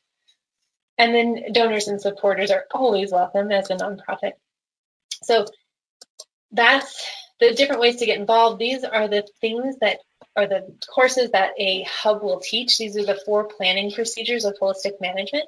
[0.98, 4.32] And then donors and supporters are always welcome as a nonprofit.
[5.22, 5.46] So
[6.50, 7.06] that's
[7.40, 8.58] the different ways to get involved.
[8.58, 9.98] These are the things that
[10.36, 12.78] are the courses that a hub will teach.
[12.78, 15.44] These are the four planning procedures of holistic management.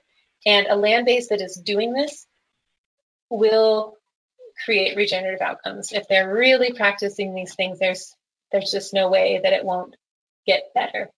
[0.46, 2.26] And a land base that is doing this
[3.28, 3.96] will
[4.64, 5.92] create regenerative outcomes.
[5.92, 8.14] If they're really practicing these things, there's
[8.53, 9.94] there's just no way that it won't
[10.46, 11.11] get better.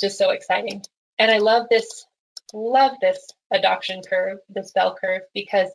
[0.00, 0.82] Just so exciting.
[1.18, 2.06] And I love this
[2.52, 5.68] love this adoption curve, this bell curve, because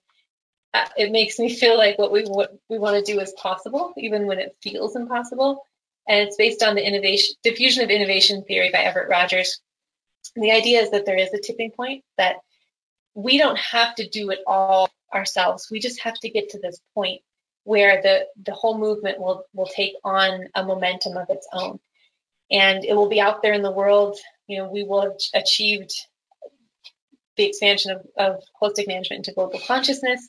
[0.73, 3.93] uh, it makes me feel like what we what we want to do is possible,
[3.97, 5.63] even when it feels impossible.
[6.07, 9.59] And it's based on the innovation diffusion of innovation theory by Everett Rogers.
[10.36, 12.38] And the idea is that there is a tipping point that
[13.13, 15.69] we don't have to do it all ourselves.
[15.71, 17.21] We just have to get to this point
[17.65, 21.80] where the the whole movement will will take on a momentum of its own
[22.51, 24.17] and it will be out there in the world
[24.47, 25.91] you know we will have achieved
[27.38, 30.27] the expansion of, of holistic management into global consciousness.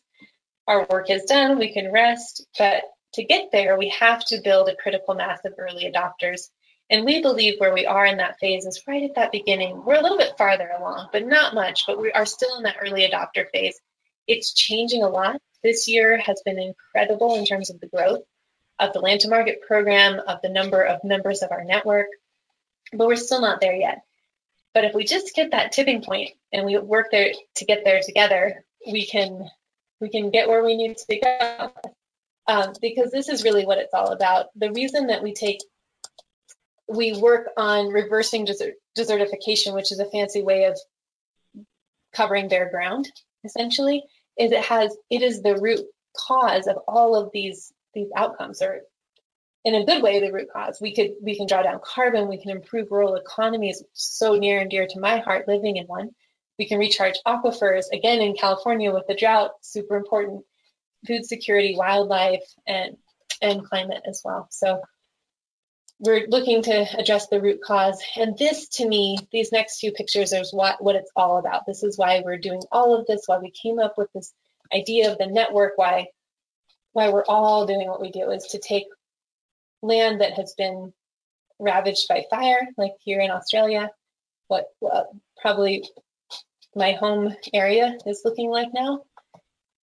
[0.67, 2.83] Our work is done, we can rest, but
[3.15, 6.49] to get there, we have to build a critical mass of early adopters.
[6.91, 9.85] And we believe where we are in that phase is right at that beginning.
[9.85, 12.77] We're a little bit farther along, but not much, but we are still in that
[12.81, 13.81] early adopter phase.
[14.27, 15.41] It's changing a lot.
[15.63, 18.23] This year has been incredible in terms of the growth
[18.79, 22.09] of the land to market program, of the number of members of our network,
[22.93, 24.03] but we're still not there yet.
[24.77, 28.03] But if we just get that tipping point and we work there to get there
[28.05, 29.49] together, we can
[30.03, 31.73] we can get where we need to go.
[32.47, 34.49] Um, because this is really what it's all about.
[34.55, 35.61] The reason that we take
[36.91, 40.79] we work on reversing desert, desertification, which is a fancy way of
[42.13, 43.11] covering bare ground,
[43.45, 44.05] essentially,
[44.39, 48.83] is it has it is the root cause of all of these these outcomes or
[49.67, 50.79] in a good way the root cause.
[50.81, 54.71] We could we can draw down carbon, we can improve rural economies, so near and
[54.71, 56.11] dear to my heart living in one.
[56.57, 60.45] We can recharge aquifers again in California with the drought, super important.
[61.07, 62.97] Food security, wildlife, and
[63.43, 64.47] and climate as well.
[64.51, 64.81] So
[65.99, 68.01] we're looking to address the root cause.
[68.17, 71.65] And this, to me, these next few pictures is what, what it's all about.
[71.67, 74.33] This is why we're doing all of this, why we came up with this
[74.75, 76.09] idea of the network, why
[76.97, 78.87] why we're all doing what we do is to take
[79.83, 80.93] land that has been
[81.59, 83.91] ravaged by fire, like here in Australia,
[84.49, 84.67] what
[85.41, 85.89] probably
[86.75, 89.03] my home area is looking like now,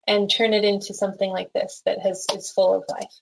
[0.08, 3.14] and turn it into something like this that has is full of life.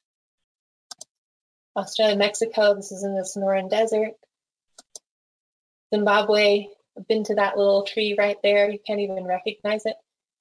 [1.75, 4.11] Australia, Mexico, this is in the Sonoran Desert.
[5.93, 6.67] Zimbabwe,
[6.97, 8.69] I've been to that little tree right there.
[8.69, 9.95] You can't even recognize it.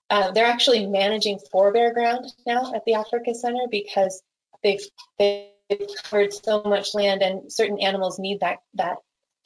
[0.09, 4.22] Uh, they're actually managing forebear ground now at the Africa Center because
[4.64, 4.81] they've,
[5.20, 8.98] they've covered so much land and certain animals need that, that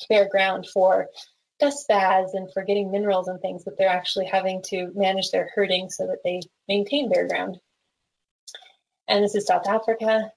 [0.08, 1.08] bare ground for
[1.60, 5.50] dust baths and for getting minerals and things that they're actually having to manage their
[5.54, 7.58] herding so that they maintain bare ground.
[9.08, 10.32] And this is South Africa.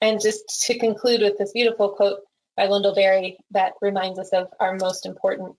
[0.00, 2.20] And just to conclude with this beautiful quote
[2.56, 5.56] by Wendell Berry that reminds us of our most important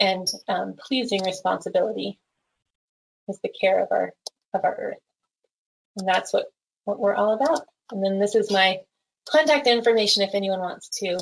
[0.00, 2.18] and um, pleasing responsibility
[3.28, 4.12] is the care of our
[4.54, 5.11] of our earth.
[5.96, 6.46] And that's what,
[6.84, 7.60] what we're all about.
[7.90, 8.80] And then this is my
[9.28, 11.18] contact information if anyone wants to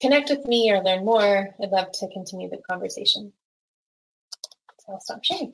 [0.00, 1.54] connect with me or learn more.
[1.62, 3.32] I'd love to continue the conversation.
[4.80, 5.52] So I'll stop sharing.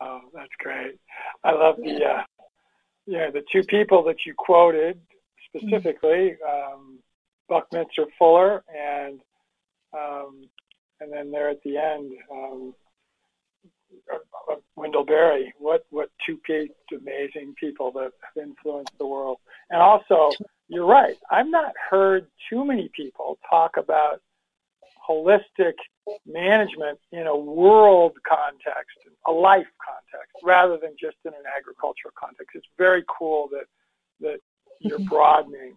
[0.00, 0.98] Oh, that's great.
[1.44, 2.22] I love the uh,
[3.06, 5.00] yeah the two people that you quoted
[5.48, 6.98] specifically, um,
[7.48, 9.20] Buckminster Fuller and
[9.96, 10.42] um,
[11.00, 12.74] and then there at the end, um,
[14.76, 15.52] Wendell Berry.
[15.58, 16.38] What what two
[16.92, 19.38] amazing people that have influenced the world.
[19.70, 20.30] And also,
[20.68, 21.16] you're right.
[21.30, 24.20] I've not heard too many people talk about
[25.08, 25.74] holistic
[26.26, 28.96] management in a world context,
[29.26, 32.54] a life context, rather than just in an agricultural context.
[32.54, 33.66] It's very cool that
[34.20, 34.40] that
[34.80, 35.08] you're mm-hmm.
[35.08, 35.74] broadening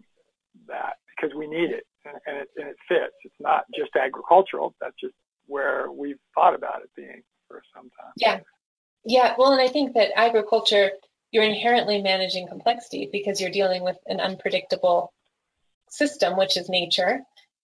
[0.66, 3.14] that because we need it and, and, it and it fits.
[3.24, 4.74] It's not just agricultural.
[4.80, 5.14] That's just
[5.46, 8.12] where we've thought about it being for some time.
[8.16, 8.40] Yeah,
[9.04, 9.34] yeah.
[9.38, 10.90] Well, and I think that agriculture,
[11.32, 15.12] you're inherently managing complexity because you're dealing with an unpredictable
[15.90, 17.20] system, which is nature.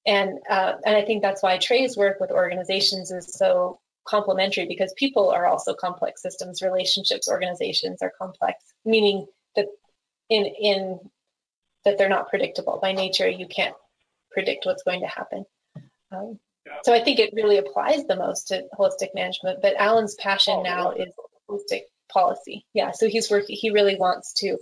[0.07, 4.93] And uh, and I think that's why Trey's work with organizations is so complementary because
[4.97, 6.63] people are also complex systems.
[6.63, 9.27] Relationships, organizations are complex, meaning
[9.57, 9.67] that
[10.29, 10.99] in in
[11.85, 13.29] that they're not predictable by nature.
[13.29, 13.75] You can't
[14.31, 15.45] predict what's going to happen.
[16.13, 16.39] Um.
[16.83, 19.61] So I think it really applies the most to holistic management.
[19.63, 21.13] But Alan's passion oh, now is
[21.49, 22.67] holistic policy.
[22.73, 23.57] Yeah, so he's working.
[23.57, 24.59] He really wants to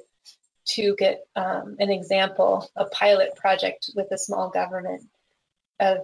[0.64, 5.02] to get um, an example, a pilot project with a small government
[5.80, 5.98] of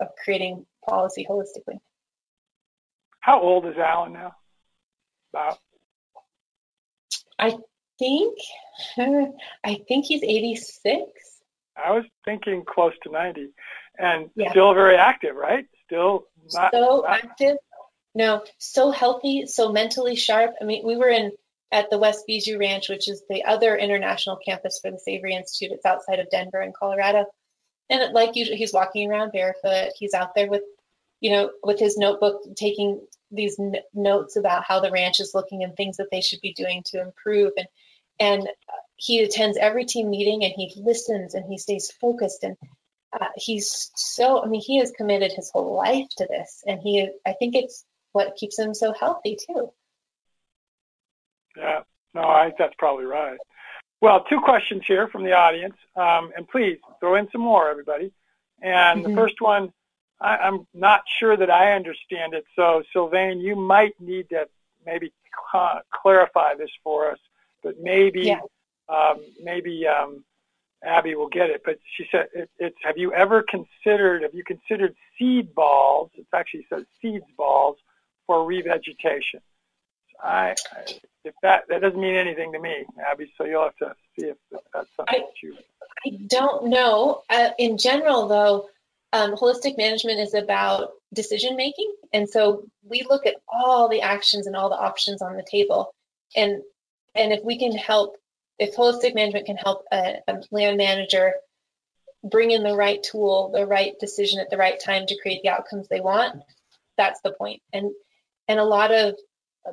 [0.00, 1.78] of creating policy holistically.
[3.20, 4.34] How old is Alan now?
[5.32, 5.58] About.
[7.38, 7.56] I
[7.98, 8.38] think
[9.64, 11.02] I think he's 86.
[11.76, 13.48] I was thinking close to 90,
[13.98, 14.50] and yeah.
[14.50, 15.66] still very active, right?
[15.86, 17.24] Still not so not...
[17.24, 17.56] active.
[18.14, 20.54] No, so healthy, so mentally sharp.
[20.60, 21.32] I mean, we were in
[21.70, 25.72] at the West Bijou Ranch, which is the other international campus for the Savory Institute.
[25.72, 27.24] It's outside of Denver in Colorado.
[27.88, 29.92] And like usually, he's walking around barefoot.
[29.98, 30.62] He's out there with,
[31.20, 35.64] you know, with his notebook, taking these n- notes about how the ranch is looking
[35.64, 37.52] and things that they should be doing to improve.
[37.56, 37.68] And
[38.20, 38.48] and
[38.96, 42.56] he attends every team meeting and he listens and he stays focused and
[43.20, 47.08] uh, he's so i mean he has committed his whole life to this and he
[47.26, 49.72] i think it's what keeps him so healthy too.
[51.56, 51.80] Yeah.
[52.14, 53.38] No i think that's probably right.
[54.00, 55.76] Well two questions here from the audience.
[55.96, 58.12] Um, and please throw in some more everybody.
[58.60, 59.10] And mm-hmm.
[59.10, 59.72] the first one
[60.20, 62.44] I, i'm not sure that i understand it.
[62.56, 64.48] So sylvain you might need to
[64.84, 65.12] maybe
[65.52, 67.18] cl- clarify this for us
[67.62, 68.40] but maybe yeah.
[68.88, 70.24] um, maybe um,
[70.84, 71.62] Abbey will get it.
[71.64, 74.22] But she said, it, "It's have you ever considered?
[74.22, 76.10] Have you considered seed balls?
[76.14, 77.78] It actually says seeds balls
[78.26, 79.40] for revegetation."
[80.22, 80.54] I,
[81.24, 83.32] if that that doesn't mean anything to me, Abbey.
[83.36, 84.36] So you'll have to see if
[84.72, 85.56] that's something I, that you.
[86.06, 87.22] I don't know.
[87.28, 88.68] Uh, in general, though,
[89.12, 94.46] um, holistic management is about decision making, and so we look at all the actions
[94.46, 95.94] and all the options on the table,
[96.36, 96.62] and
[97.14, 98.16] and if we can help,
[98.58, 101.34] if holistic management can help a, a land manager
[102.24, 105.48] bring in the right tool, the right decision at the right time to create the
[105.48, 106.42] outcomes they want,
[106.96, 107.62] that's the point.
[107.72, 107.90] And
[108.48, 109.16] and a lot of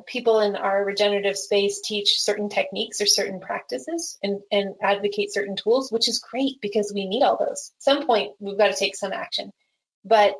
[0.06, 5.56] people in our regenerative space teach certain techniques or certain practices and, and advocate certain
[5.56, 7.72] tools, which is great because we need all those.
[7.78, 9.52] At some point, we've got to take some action.
[10.06, 10.36] But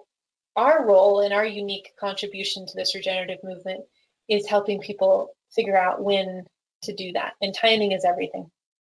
[0.56, 3.86] our role and our unique contribution to this regenerative movement
[4.28, 6.46] is helping people figure out when
[6.84, 7.34] to do that.
[7.42, 8.50] And timing is everything.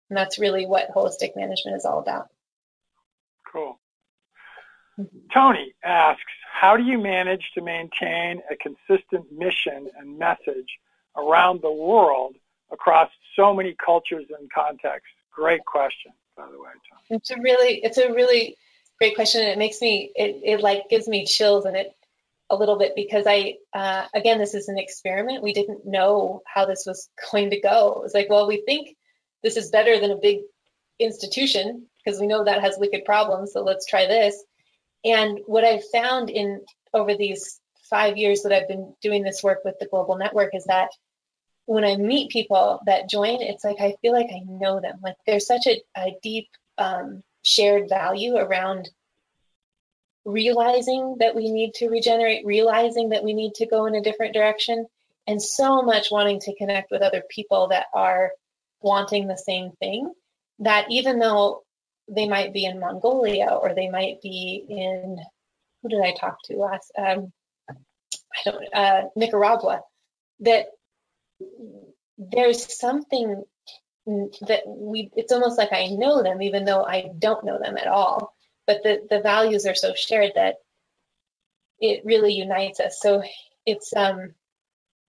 [0.09, 2.27] And that's really what holistic management is all about.
[3.51, 3.79] Cool.
[4.99, 5.17] Mm-hmm.
[5.33, 10.79] Tony asks, how do you manage to maintain a consistent mission and message
[11.17, 12.35] around the world
[12.71, 15.09] across so many cultures and contexts?
[15.33, 16.99] Great question, by the way, Tom.
[17.09, 18.57] It's a really, it's a really
[18.99, 21.93] great question, and it makes me, it, it like gives me chills, and it
[22.49, 25.43] a little bit because I, uh, again, this is an experiment.
[25.43, 27.93] We didn't know how this was going to go.
[27.93, 28.95] It was like, well, we think
[29.43, 30.39] this is better than a big
[30.99, 33.53] institution because we know that has wicked problems.
[33.53, 34.43] So let's try this.
[35.03, 36.61] And what I've found in
[36.93, 40.65] over these five years that I've been doing this work with the global network is
[40.65, 40.89] that
[41.65, 44.99] when I meet people that join, it's like I feel like I know them.
[45.03, 48.89] Like there's such a, a deep um, shared value around
[50.25, 54.33] realizing that we need to regenerate, realizing that we need to go in a different
[54.33, 54.87] direction,
[55.27, 58.31] and so much wanting to connect with other people that are
[58.81, 60.11] wanting the same thing
[60.59, 61.63] that even though
[62.07, 65.17] they might be in Mongolia or they might be in
[65.81, 66.91] who did I talk to last?
[66.97, 67.31] Um,
[67.69, 67.75] I
[68.43, 69.81] don't uh, Nicaragua.
[70.41, 70.65] That
[72.17, 73.43] there's something
[74.05, 75.11] that we.
[75.15, 78.34] It's almost like I know them, even though I don't know them at all
[78.67, 80.55] but the, the values are so shared that
[81.79, 82.99] it really unites us.
[82.99, 83.23] So
[83.65, 84.33] it's um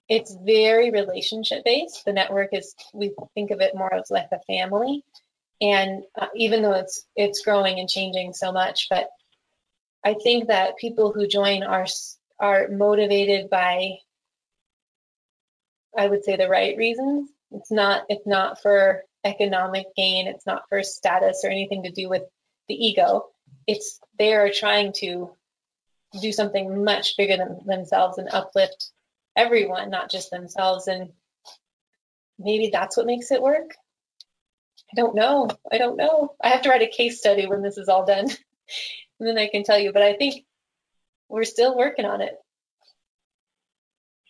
[0.07, 2.05] it's very relationship based.
[2.05, 5.03] The network is we think of it more as like a family,
[5.61, 9.09] and uh, even though it's it's growing and changing so much, but
[10.03, 11.87] I think that people who join are
[12.39, 13.97] are motivated by
[15.97, 17.29] I would say the right reasons.
[17.51, 20.27] It's not it's not for economic gain.
[20.27, 22.23] It's not for status or anything to do with
[22.67, 23.27] the ego
[23.67, 25.31] it's they are trying to
[26.21, 28.91] do something much bigger than themselves and uplift
[29.35, 30.87] everyone, not just themselves.
[30.87, 31.11] And
[32.39, 33.75] maybe that's what makes it work.
[34.91, 35.49] I don't know.
[35.71, 36.35] I don't know.
[36.41, 38.29] I have to write a case study when this is all done,
[39.19, 39.91] and then I can tell you.
[39.91, 40.45] But I think
[41.27, 42.35] we're still working on it.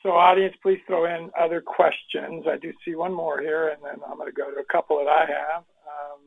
[0.01, 2.45] So, audience, please throw in other questions.
[2.47, 4.99] I do see one more here, and then I'm going to go to a couple
[4.99, 5.63] that I have.
[5.63, 6.19] Um,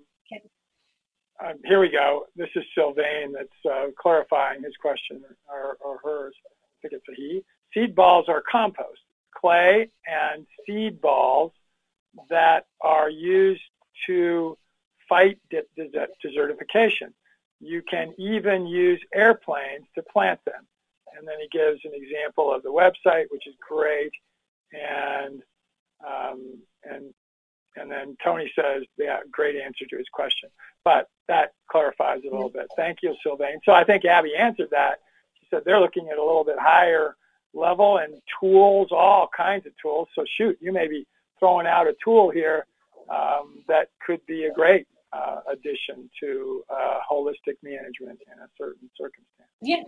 [1.44, 2.26] um, here we go.
[2.36, 6.34] This is Sylvain that's uh, clarifying his question or, or hers.
[6.46, 7.44] I think it's a he.
[7.72, 9.00] Seed balls are compost,
[9.34, 11.52] clay and seed balls
[12.30, 13.62] that are used
[14.06, 14.56] to
[15.08, 17.12] fight de- de- desertification.
[17.60, 20.66] You can even use airplanes to plant them.
[21.16, 24.12] And then he gives an example of the website, which is great.
[24.72, 25.42] And
[26.06, 27.12] um, and
[27.80, 30.50] and then Tony says, yeah, great answer to his question.
[30.84, 32.66] But that clarifies it a little bit.
[32.76, 33.58] Thank you, Sylvain.
[33.64, 35.00] So I think Abbey answered that.
[35.40, 37.16] She said they're looking at a little bit higher
[37.54, 40.08] level and tools, all kinds of tools.
[40.14, 41.06] So shoot, you may be
[41.38, 42.66] throwing out a tool here
[43.08, 48.90] um, that could be a great uh, addition to uh, holistic management in a certain
[48.96, 49.48] circumstance.
[49.62, 49.82] Yeah,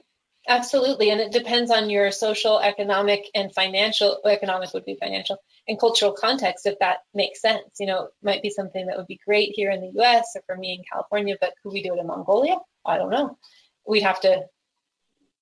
[0.49, 1.11] absolutely.
[1.11, 4.21] And it depends on your social, economic, and financial.
[4.25, 5.39] Economic would be financial
[5.69, 7.65] and cultural context if that makes sense.
[7.79, 10.57] You know, might be something that would be great here in the US or for
[10.57, 12.57] me in California, but could we do it in Mongolia?
[12.85, 13.39] I don't know.
[13.87, 14.45] We'd have to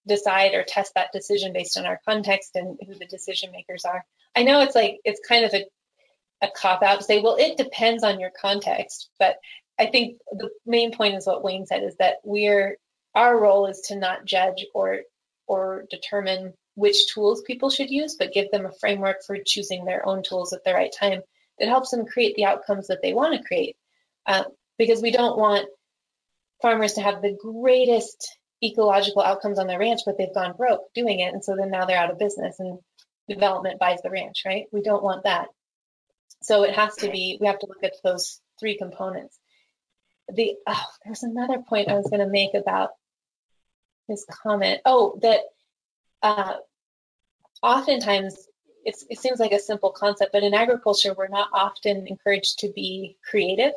[0.06, 4.04] decide or test that decision based on our context and who the decision makers are.
[4.34, 5.64] I know it's like it's kind of a
[6.40, 9.36] a cop out to say, well, it depends on your context, but
[9.78, 12.78] I think the main point is what Wayne said is that we're
[13.18, 15.00] our role is to not judge or
[15.46, 20.06] or determine which tools people should use, but give them a framework for choosing their
[20.06, 21.20] own tools at the right time
[21.58, 23.76] that helps them create the outcomes that they want to create.
[24.26, 24.44] Uh,
[24.78, 25.66] because we don't want
[26.62, 31.18] farmers to have the greatest ecological outcomes on their ranch, but they've gone broke doing
[31.18, 31.32] it.
[31.32, 32.78] And so then now they're out of business and
[33.28, 34.66] development buys the ranch, right?
[34.72, 35.48] We don't want that.
[36.42, 39.36] So it has to be, we have to look at those three components.
[40.32, 42.90] The, oh, there's another point I was going to make about
[44.08, 44.80] his comment.
[44.84, 45.40] Oh, that
[46.22, 46.54] uh,
[47.62, 48.48] oftentimes
[49.10, 53.16] it seems like a simple concept, but in agriculture, we're not often encouraged to be
[53.28, 53.72] creative.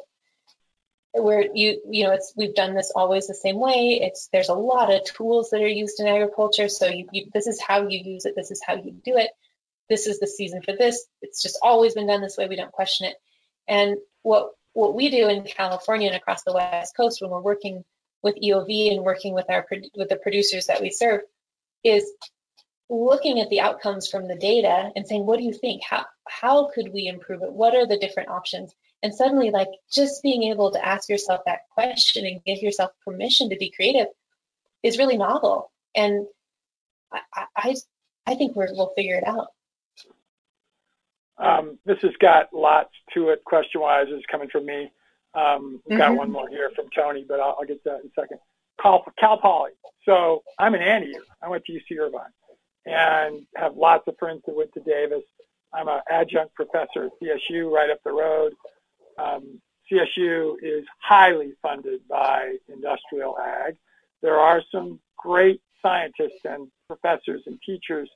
[1.14, 4.00] Where you you know it's we've done this always the same way.
[4.02, 6.70] It's there's a lot of tools that are used in agriculture.
[6.70, 8.34] So you, you, this is how you use it.
[8.38, 9.32] This is how you do it.
[9.90, 11.06] This is the season for this.
[11.22, 12.48] It's just always been done this way.
[12.48, 13.16] We don't question it.
[13.68, 17.84] And what what we do in California and across the West Coast when we're working
[18.24, 19.66] with EOV and working with our
[19.96, 21.22] with the producers that we serve
[21.84, 22.12] is
[22.92, 25.82] looking at the outcomes from the data and saying, what do you think?
[25.82, 27.52] How, how could we improve it?
[27.52, 28.74] What are the different options?
[29.02, 33.50] And suddenly, like just being able to ask yourself that question and give yourself permission
[33.50, 34.08] to be creative
[34.84, 35.72] is really novel.
[35.96, 36.28] And
[37.12, 37.76] I, I,
[38.28, 39.48] I think we will figure it out.
[41.38, 44.08] Um, this has got lots to it question wise.
[44.10, 44.92] It's coming from me.
[45.34, 46.18] Um, we've got mm-hmm.
[46.18, 48.40] one more here from Tony, but I'll, I'll get to that in a second.
[48.82, 49.72] Cal, Cal Poly.
[50.06, 51.22] So I'm an anteater.
[51.42, 52.32] I went to UC Irvine
[52.86, 55.24] and have lots of friends that went to Davis.
[55.74, 58.54] I'm an adjunct professor at CSU right up the road.
[59.18, 63.78] Um, CSU is highly funded by industrial ag.
[64.22, 68.10] There are some great scientists and professors and teachers,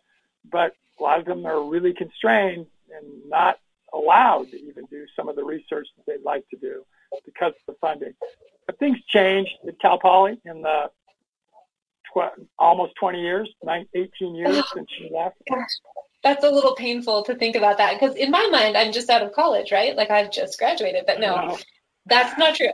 [0.51, 3.59] but a lot of them are really constrained and not
[3.93, 6.84] allowed to even do some of the research that they'd like to do
[7.26, 8.13] because of the funding.
[8.66, 10.89] But things changed at Cal Poly in the
[12.16, 15.38] tw- almost 20 years, 18 years since you left.
[15.49, 15.68] Gosh,
[16.24, 19.22] that's a little painful to think about that because in my mind, I'm just out
[19.22, 19.95] of college, right?
[19.95, 21.57] Like I've just graduated, but no,
[22.07, 22.72] that's not true.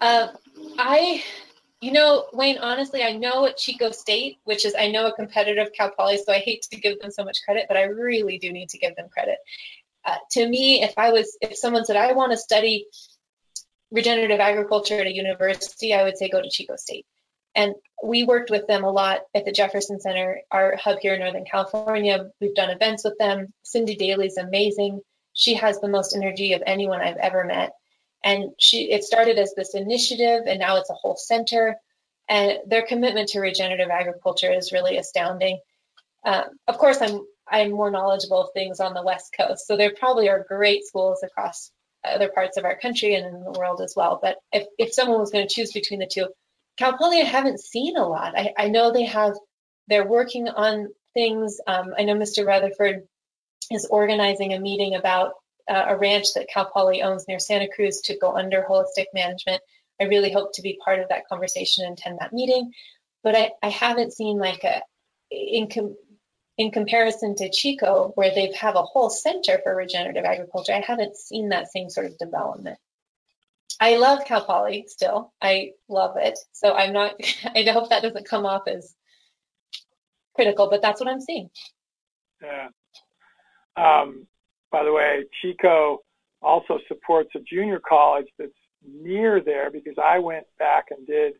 [0.00, 0.28] Uh,
[0.78, 1.22] I,
[1.80, 5.62] you know, Wayne, honestly, I know at Chico State, which is, I know a competitor
[5.62, 8.38] of Cal Poly, so I hate to give them so much credit, but I really
[8.38, 9.38] do need to give them credit.
[10.04, 12.86] Uh, to me, if I was, if someone said, I want to study
[13.92, 17.06] regenerative agriculture at a university, I would say go to Chico State.
[17.54, 21.20] And we worked with them a lot at the Jefferson Center, our hub here in
[21.20, 22.30] Northern California.
[22.40, 23.52] We've done events with them.
[23.62, 25.02] Cindy Daley's amazing.
[25.34, 27.72] She has the most energy of anyone I've ever met.
[28.24, 31.76] And she it started as this initiative and now it's a whole center.
[32.28, 35.58] And their commitment to regenerative agriculture is really astounding.
[36.24, 39.92] Uh, of course, I'm I'm more knowledgeable of things on the West Coast, so there
[39.98, 41.70] probably are great schools across
[42.04, 44.18] other parts of our country and in the world as well.
[44.20, 46.28] But if, if someone was going to choose between the two,
[46.76, 48.36] Cal Poly I haven't seen a lot.
[48.36, 49.34] I, I know they have,
[49.88, 51.60] they're working on things.
[51.66, 52.46] Um, I know Mr.
[52.46, 53.06] Rutherford
[53.70, 55.32] is organizing a meeting about
[55.68, 59.62] uh, a ranch that Cal Poly owns near Santa Cruz to go under holistic management.
[60.00, 62.72] I really hope to be part of that conversation and attend that meeting.
[63.22, 64.82] But I, I haven't seen like a,
[65.30, 65.96] in, com-
[66.62, 71.16] in comparison to Chico, where they have a whole center for regenerative agriculture, I haven't
[71.16, 72.78] seen that same sort of development.
[73.80, 75.32] I love Cal Poly still.
[75.42, 76.38] I love it.
[76.52, 77.14] So I'm not,
[77.56, 78.94] I hope that doesn't come off as
[80.34, 81.50] critical, but that's what I'm seeing.
[82.40, 82.68] Yeah.
[83.76, 84.28] Um,
[84.70, 86.04] by the way, Chico
[86.42, 88.52] also supports a junior college that's
[88.86, 91.34] near there because I went back and did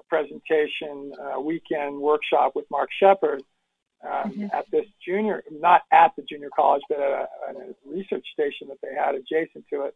[0.00, 3.44] a presentation, a weekend workshop with Mark Shepard
[4.04, 4.46] um, mm-hmm.
[4.52, 8.68] at this junior, not at the junior college, but at a, at a research station
[8.68, 9.94] that they had adjacent to it.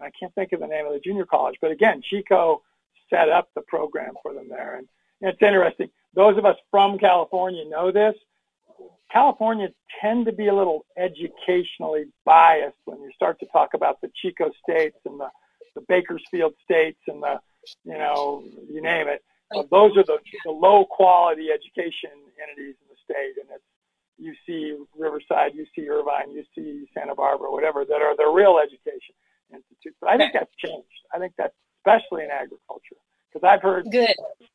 [0.00, 2.62] I can't think of the name of the junior college, but again, Chico
[3.10, 4.76] set up the program for them there.
[4.76, 4.88] And,
[5.20, 5.90] and it's interesting.
[6.14, 8.14] Those of us from California know this.
[9.10, 14.10] California tend to be a little educationally biased when you start to talk about the
[14.14, 15.28] Chico states and the,
[15.74, 17.40] the Bakersfield states and the,
[17.84, 19.22] you know, you name it.
[19.70, 22.74] those are the, the low quality education entities
[23.08, 23.64] state, and it's
[24.20, 29.14] UC Riverside, UC Irvine, UC Santa Barbara, whatever, that are the real education
[29.52, 29.96] institutes.
[30.00, 30.86] But I think that's changed.
[31.14, 32.96] I think that's especially in agriculture,
[33.32, 34.14] because I've heard Good.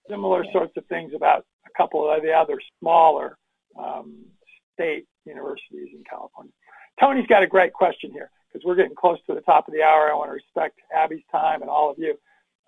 [0.10, 3.38] similar sorts of things about a couple of the other smaller
[3.80, 4.26] um,
[4.74, 6.52] state universities in California.
[7.00, 9.82] Tony's got a great question here because we're getting close to the top of the
[9.82, 10.12] hour.
[10.12, 12.16] I want to respect Abbey's time and all of you.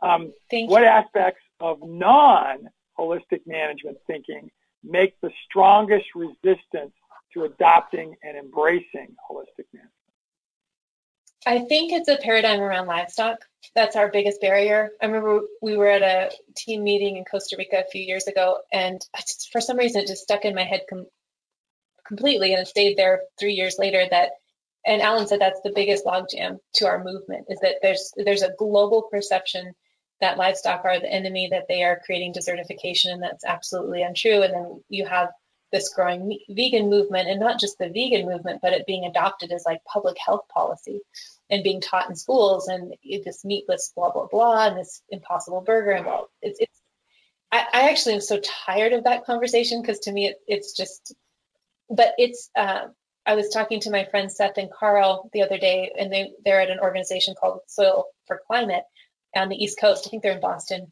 [0.02, 0.88] Um, what you.
[0.88, 4.50] aspects of non-holistic management thinking
[4.86, 6.94] make the strongest resistance
[7.34, 9.92] to adopting and embracing holistic management?
[11.46, 13.38] I think it's a paradigm around livestock.
[13.76, 14.92] That's our biggest barrier.
[15.02, 18.60] I remember we were at a team meeting in Costa Rica a few years ago,
[18.72, 19.00] and
[19.52, 21.08] for some reason it just stuck in my head com-
[22.08, 24.04] completely, and it stayed there three years later.
[24.10, 24.32] That,
[24.86, 28.54] and Alan said that's the biggest logjam to our movement is that there's there's a
[28.58, 29.74] global perception
[30.22, 34.42] that livestock are the enemy, that they are creating desertification, and that's absolutely untrue.
[34.44, 35.30] And then you have
[35.72, 39.64] this growing vegan movement, and not just the vegan movement, but it being adopted as
[39.66, 41.02] like public health policy
[41.50, 45.92] and being taught in schools, and this meatless blah blah blah, and this impossible burger,
[45.92, 46.82] and well, it's it's.
[47.52, 51.14] I, I actually am so tired of that conversation because to me it, it's just,
[51.90, 52.50] but it's.
[52.56, 52.88] Uh,
[53.28, 56.62] I was talking to my friends Seth and Karl the other day, and they they're
[56.62, 58.84] at an organization called Soil for Climate,
[59.36, 60.06] on the East Coast.
[60.06, 60.88] I think they're in Boston,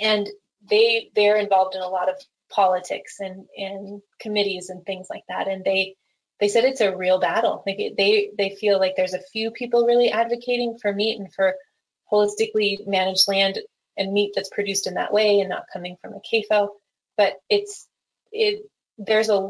[0.00, 0.28] and
[0.68, 2.16] they they're involved in a lot of
[2.50, 5.48] politics and and committees and things like that.
[5.48, 5.96] And they
[6.40, 7.62] they said it's a real battle.
[7.66, 11.54] They they they feel like there's a few people really advocating for meat and for
[12.12, 13.58] holistically managed land
[13.96, 16.68] and meat that's produced in that way and not coming from a CAFO.
[17.16, 17.86] But it's
[18.32, 18.62] it
[18.98, 19.48] there's a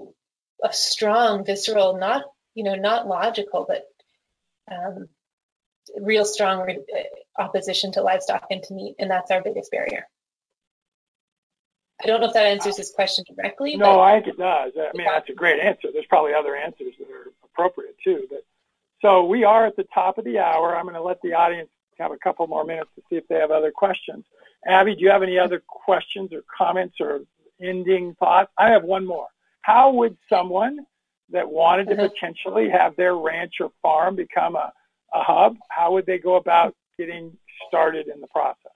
[0.62, 3.84] a strong visceral, not you know not logical, but
[4.70, 5.08] um,
[6.00, 6.66] real strong
[7.38, 10.06] opposition to livestock and to meat, and that's our biggest barrier.
[12.02, 13.76] I don't know if that answers this question directly.
[13.76, 14.72] No, I think it does.
[14.76, 15.88] I mean, that's a great answer.
[15.92, 18.26] There's probably other answers that are appropriate too.
[18.28, 18.44] But
[19.00, 20.76] so we are at the top of the hour.
[20.76, 23.36] I'm going to let the audience have a couple more minutes to see if they
[23.36, 24.24] have other questions.
[24.66, 27.20] Abbey, do you have any other questions or comments or
[27.60, 28.50] ending thoughts?
[28.58, 29.28] I have one more.
[29.60, 30.84] How would someone
[31.30, 32.08] that wanted to Uh-huh.
[32.08, 34.72] potentially have their ranch or farm become a,
[35.14, 37.36] a hub, how would they go about getting
[37.68, 38.72] started in the process?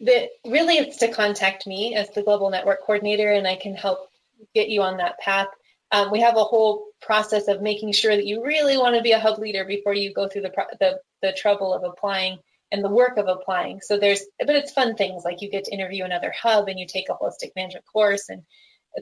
[0.00, 4.08] The, really, it's to contact me as the global network coordinator, and I can help
[4.54, 5.48] get you on that path.
[5.92, 9.12] Um, we have a whole process of making sure that you really want to be
[9.12, 12.38] a hub leader before you go through the, pro- the the trouble of applying
[12.72, 13.80] and the work of applying.
[13.80, 16.86] So there's, but it's fun things like you get to interview another hub and you
[16.86, 18.42] take a holistic management course and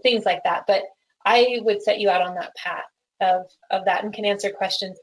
[0.02, 0.64] things like that.
[0.66, 0.82] But
[1.24, 2.84] I would set you out on that path
[3.20, 4.98] of of that and can answer questions.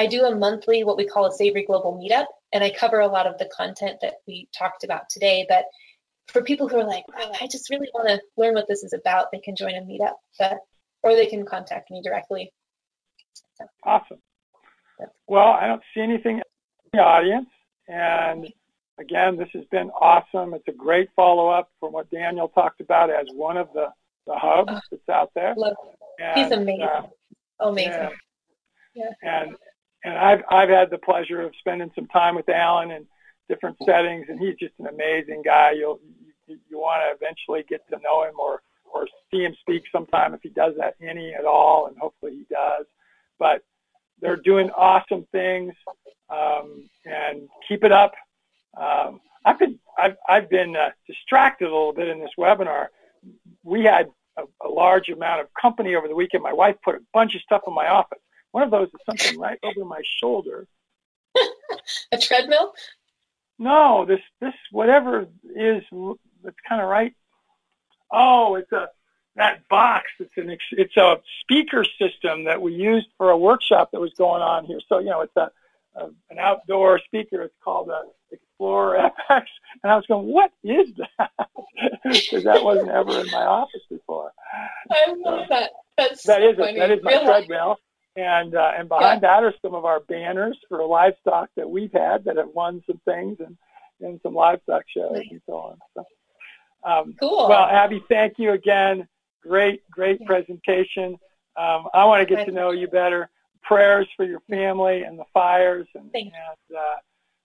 [0.00, 2.24] I do a monthly what we call a Savory Global Meetup,
[2.54, 5.44] and I cover a lot of the content that we talked about today.
[5.46, 5.66] But
[6.26, 8.94] for people who are like, oh, I just really want to learn what this is
[8.94, 10.60] about, they can join a meetup, but,
[11.02, 12.50] or they can contact me directly.
[13.58, 13.66] So.
[13.84, 14.16] Awesome.
[15.26, 16.42] Well, I don't see anything in
[16.94, 17.50] the audience,
[17.86, 18.50] and
[18.98, 20.54] again, this has been awesome.
[20.54, 23.88] It's a great follow-up from what Daniel talked about as one of the,
[24.26, 25.54] the hubs oh, that's out there.
[26.18, 26.82] And, He's amazing.
[26.84, 27.06] Uh,
[27.60, 28.10] amazing.
[28.94, 29.04] Yeah.
[29.22, 29.42] yeah.
[29.42, 29.56] And
[30.04, 33.06] and I've I've had the pleasure of spending some time with Alan in
[33.48, 35.72] different settings, and he's just an amazing guy.
[35.72, 36.00] You'll
[36.46, 40.34] you, you want to eventually get to know him or or see him speak sometime
[40.34, 42.86] if he does that any at all, and hopefully he does.
[43.38, 43.62] But
[44.20, 45.74] they're doing awesome things,
[46.28, 48.12] um, and keep it up.
[48.76, 52.86] Um, I've been I've I've been uh, distracted a little bit in this webinar.
[53.62, 56.42] We had a, a large amount of company over the weekend.
[56.42, 58.18] My wife put a bunch of stuff in my office
[58.52, 60.66] one of those is something right over my shoulder.
[62.12, 62.72] a treadmill?
[63.58, 67.14] No, this this whatever is it's kind of right.
[68.10, 68.88] Oh, it's a
[69.36, 70.10] that box.
[70.18, 74.42] It's an it's a speaker system that we used for a workshop that was going
[74.42, 74.80] on here.
[74.88, 75.50] So you know, it's a,
[75.96, 77.42] a an outdoor speaker.
[77.42, 79.44] It's called a Explorer FX,
[79.82, 81.30] and I was going, what is that?
[82.02, 84.32] Because that wasn't ever in my office before.
[84.90, 85.70] I love so, that.
[85.96, 87.78] That's that is a, that is my treadmill.
[88.16, 89.40] And uh, and behind yeah.
[89.40, 93.00] that are some of our banners for livestock that we've had that have won some
[93.04, 93.56] things and
[94.00, 95.28] and some livestock shows nice.
[95.30, 95.78] and so on.
[95.94, 96.04] So,
[96.82, 97.48] um, cool.
[97.48, 99.06] Well, Abbey, thank you again.
[99.42, 100.26] Great, great yeah.
[100.26, 101.18] presentation.
[101.56, 103.30] Um, I want to get to know you better.
[103.62, 106.32] Prayers for your family and the fires, and and,
[106.76, 106.96] uh,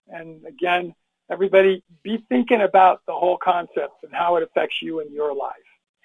[0.08, 0.94] and again,
[1.30, 5.54] everybody be thinking about the whole concept and how it affects you and your life.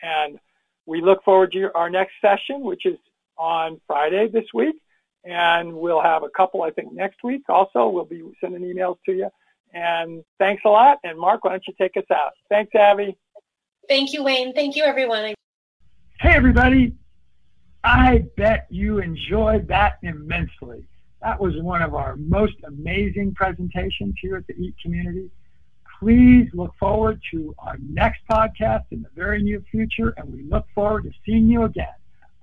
[0.04, 0.40] And
[0.86, 2.98] we look forward to our next session, which is
[3.38, 4.76] on Friday this week,
[5.24, 7.90] and we'll have a couple, I think, next week also.
[7.90, 9.30] We'll be sending emails to you.
[9.74, 10.98] And thanks a lot.
[11.04, 12.32] And Mark, why don't you take us out?
[12.50, 13.18] Thanks, Abbey.
[13.88, 14.54] Thank you, Wayne.
[14.54, 15.34] Thank you, everyone.
[16.20, 16.94] Hey, everybody.
[17.84, 20.86] I bet you enjoyed that immensely.
[21.22, 25.32] That was one of our most amazing presentations here at the EAT community.
[26.00, 30.66] Please look forward to our next podcast in the very near future, and we look
[30.74, 31.94] forward to seeing you again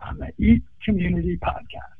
[0.00, 1.97] on the EAT Community Podcast.